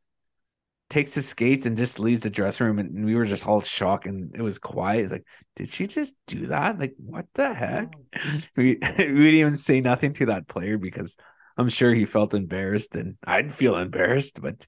[0.89, 2.79] takes his skates and just leaves the dressing room.
[2.79, 5.11] And we were just all shocked and it was quiet.
[5.11, 5.25] Like,
[5.55, 6.79] did she just do that?
[6.79, 7.93] Like, what the heck?
[8.57, 11.15] we, we didn't even say nothing to that player because
[11.57, 14.65] I'm sure he felt embarrassed and I'd feel embarrassed, but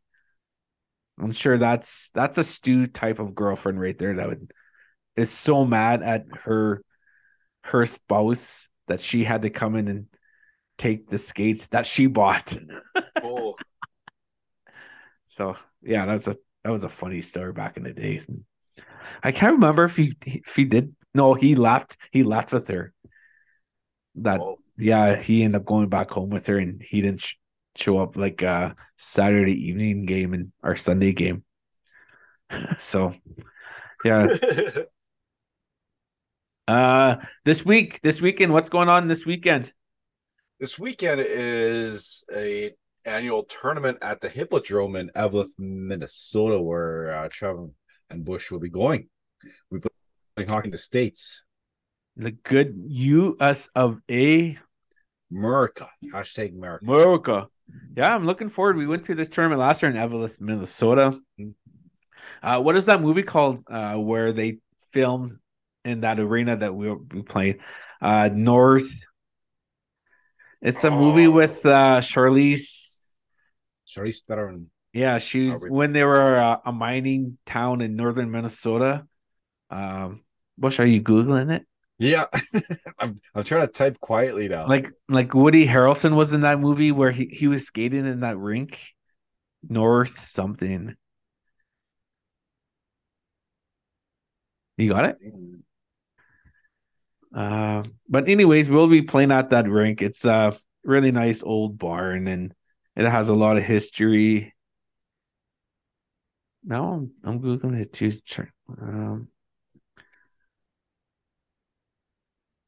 [1.19, 4.51] I'm sure that's that's a stew type of girlfriend right there that would
[5.15, 6.81] is so mad at her
[7.63, 10.05] her spouse that she had to come in and
[10.77, 12.55] take the skates that she bought.
[13.23, 13.55] Oh,
[15.25, 18.27] so yeah, that was a that was a funny story back in the days.
[19.23, 20.95] I can't remember if he if he did.
[21.13, 21.97] No, he left.
[22.11, 22.93] He left with her.
[24.15, 24.59] That oh.
[24.77, 27.35] yeah, he ended up going back home with her, and he didn't sh-
[27.75, 31.43] show up like uh Saturday evening game and our Sunday game.
[32.79, 33.13] so
[34.03, 34.27] yeah,
[36.67, 39.73] uh, this week, this weekend, what's going on this weekend?
[40.59, 42.71] this weekend is a
[43.05, 47.67] annual tournament at the Hippodrome in Eveleth, Minnesota, where uh, Trevor
[48.09, 49.09] and Bush will be going.
[49.69, 49.79] We
[50.35, 51.43] playing hockey in the states.
[52.15, 53.69] The good U.S.
[53.75, 54.57] of A.
[55.31, 55.89] America.
[56.13, 56.85] Hashtag America.
[56.85, 57.47] America.
[57.97, 58.77] Yeah, I'm looking forward.
[58.77, 61.19] We went to this tournament last year in Eveleth, Minnesota.
[62.41, 64.59] Uh, what is that movie called uh, where they
[64.91, 65.37] filmed
[65.85, 67.59] in that arena that we, we played?
[68.01, 68.91] Uh, North.
[70.61, 71.31] It's a movie Oh.
[71.31, 72.99] with uh, Charlize.
[73.87, 74.69] Charlize Theron.
[74.93, 79.05] Yeah, she was we- when they were uh, a mining town in northern Minnesota.
[79.69, 80.23] Um,
[80.57, 81.65] Bush, are you googling it?
[81.99, 82.25] Yeah.
[82.99, 84.67] I'm, I'm trying to type quietly now.
[84.67, 88.37] Like, like Woody Harrelson was in that movie where he, he was skating in that
[88.37, 88.81] rink,
[89.67, 90.95] North something.
[94.77, 95.17] You got it?
[97.35, 100.01] Uh, but anyways, we'll be playing at that rink.
[100.01, 102.53] It's a really nice old barn and
[102.95, 104.53] it has a lot of history.
[106.63, 108.13] Now I'm, I'm googling it too.
[108.81, 109.27] Um,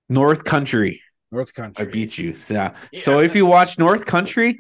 [0.10, 1.02] North Country.
[1.32, 1.88] North Country.
[1.88, 2.34] I beat you.
[2.34, 2.76] So, yeah.
[2.96, 4.60] So if you watch North Country,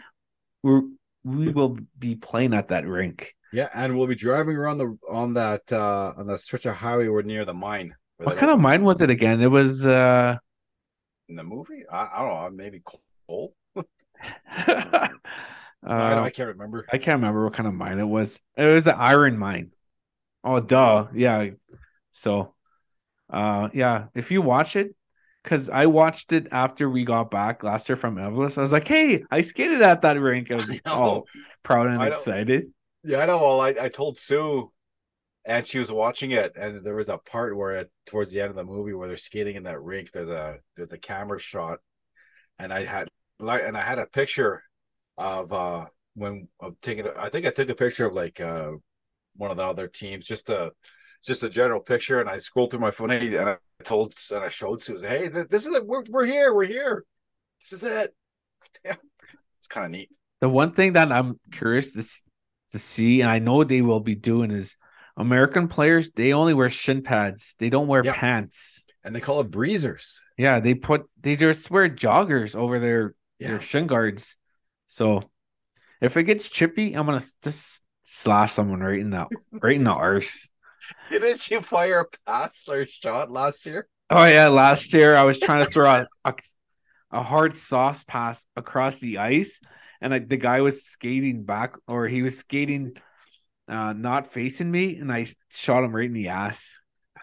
[0.64, 0.84] we're
[1.24, 3.36] we will be playing at that rink.
[3.51, 7.08] Yeah, and we'll be driving around the on that uh on that stretch of highway
[7.08, 7.95] we're near the mine.
[8.18, 9.41] What kind of mine was it again?
[9.41, 10.38] It was uh
[11.30, 11.84] in the movie?
[11.91, 13.53] I, I don't know, maybe coal.
[13.76, 13.84] uh,
[14.57, 15.09] I,
[15.84, 16.86] don't- I can't remember.
[16.91, 18.39] I can't remember what kind of mine it was.
[18.55, 19.72] It was an iron mine.
[20.43, 21.07] Oh, duh.
[21.13, 21.49] Yeah.
[22.11, 22.53] So,
[23.30, 24.05] uh, yeah.
[24.15, 24.95] If you watch it,
[25.43, 28.88] because I watched it after we got back last year from Eveleth, I was like,
[28.88, 31.28] "Hey, I skated at that rink." I was I all
[31.63, 32.65] proud and I excited.
[33.03, 33.38] Yeah, I know.
[33.38, 34.72] Well, I, I told Sue,
[35.48, 38.50] and she was watching it, and there was a part where, it, towards the end
[38.50, 40.12] of the movie, where they're skating in that rink.
[40.12, 41.80] There's a there's a camera shot,
[42.60, 43.08] and I had
[43.39, 44.62] like, and I had a picture
[45.18, 45.86] of uh
[46.16, 47.08] when of taking.
[47.18, 48.72] i think I took a picture of like uh
[49.38, 50.74] one of the other teams, just a
[51.26, 54.50] just a general picture, and I scrolled through my phone and I told and I
[54.50, 55.88] showed Sue, hey, this is it.
[55.88, 56.54] We're we're here.
[56.54, 57.06] We're here.
[57.62, 58.14] This is it.
[59.60, 60.10] It's kind of neat.
[60.39, 62.04] The one thing that I'm curious to
[62.72, 64.78] to see, and I know they will be doing, is
[65.18, 66.11] American players.
[66.11, 67.55] They only wear shin pads.
[67.59, 68.13] They don't wear Yeah.
[68.13, 68.86] pants.
[69.03, 70.22] And they call it breezers.
[70.38, 73.49] Yeah, they put they just wear joggers over their Yeah.
[73.49, 74.38] their shin guards.
[74.88, 75.24] So
[76.01, 79.91] if it gets chippy, I'm gonna just slash someone right in the right in the
[79.93, 80.49] arse.
[81.09, 83.88] Didn't you fire a Passler shot last year?
[84.09, 86.34] Oh yeah, last year I was trying to throw a, a,
[87.11, 89.59] a hard sauce pass across the ice,
[89.99, 92.95] and I, the guy was skating back, or he was skating
[93.68, 96.80] uh, not facing me, and I shot him right in the ass.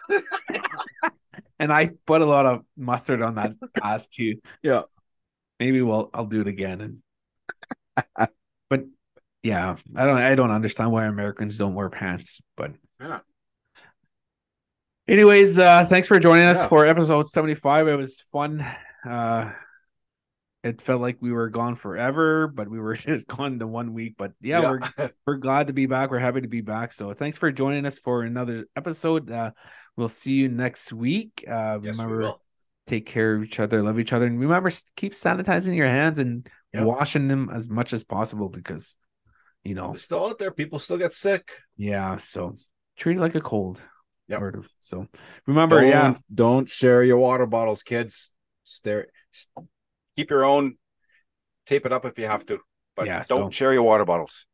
[1.58, 4.36] and I put a lot of mustard on that ass too.
[4.62, 4.82] Yeah.
[5.58, 6.80] maybe we'll I'll do it again.
[6.80, 8.38] And
[8.68, 8.84] but
[9.42, 13.20] yeah, I don't I don't understand why Americans don't wear pants, but Yeah.
[15.06, 16.68] Anyways, uh thanks for joining us Yeah.
[16.68, 17.88] for episode 75.
[17.88, 18.64] It was fun.
[19.08, 19.52] Uh
[20.64, 24.14] it felt like we were gone forever, but we were just gone to one week.
[24.18, 26.10] But yeah, we're we're glad to be back.
[26.10, 26.90] We're happy to be back.
[26.92, 29.30] So thanks for joining us for another episode.
[29.30, 29.52] Uh
[29.96, 31.44] we'll see you next week.
[31.46, 32.42] Uh yes, we remember will.
[32.86, 36.48] take care of each other, love each other, and remember keep sanitizing your hands and
[36.72, 36.84] Yeah.
[36.84, 38.96] washing them as much as possible because
[39.62, 40.50] you know, still out there.
[40.50, 41.48] People still get sick.
[41.76, 42.56] yeah, so
[42.96, 43.80] treat it like a cold.
[44.28, 44.40] Yeah.
[44.80, 45.06] So
[45.46, 48.32] remember, don't, yeah, don't share your water bottles, kids.
[48.64, 49.06] Stare,
[50.16, 50.76] keep your own.
[51.66, 52.58] Tape it up if you have to,
[52.94, 54.46] but Yeah, don't so- share your water bottles.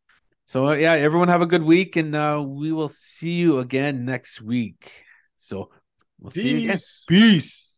[0.46, 4.04] So uh, yeah, everyone have a good week, and uh, we will see you again
[4.04, 5.04] next week.
[5.36, 5.70] So
[6.18, 6.70] we'll see you again.
[6.76, 7.04] Peace.
[7.08, 7.69] Peace.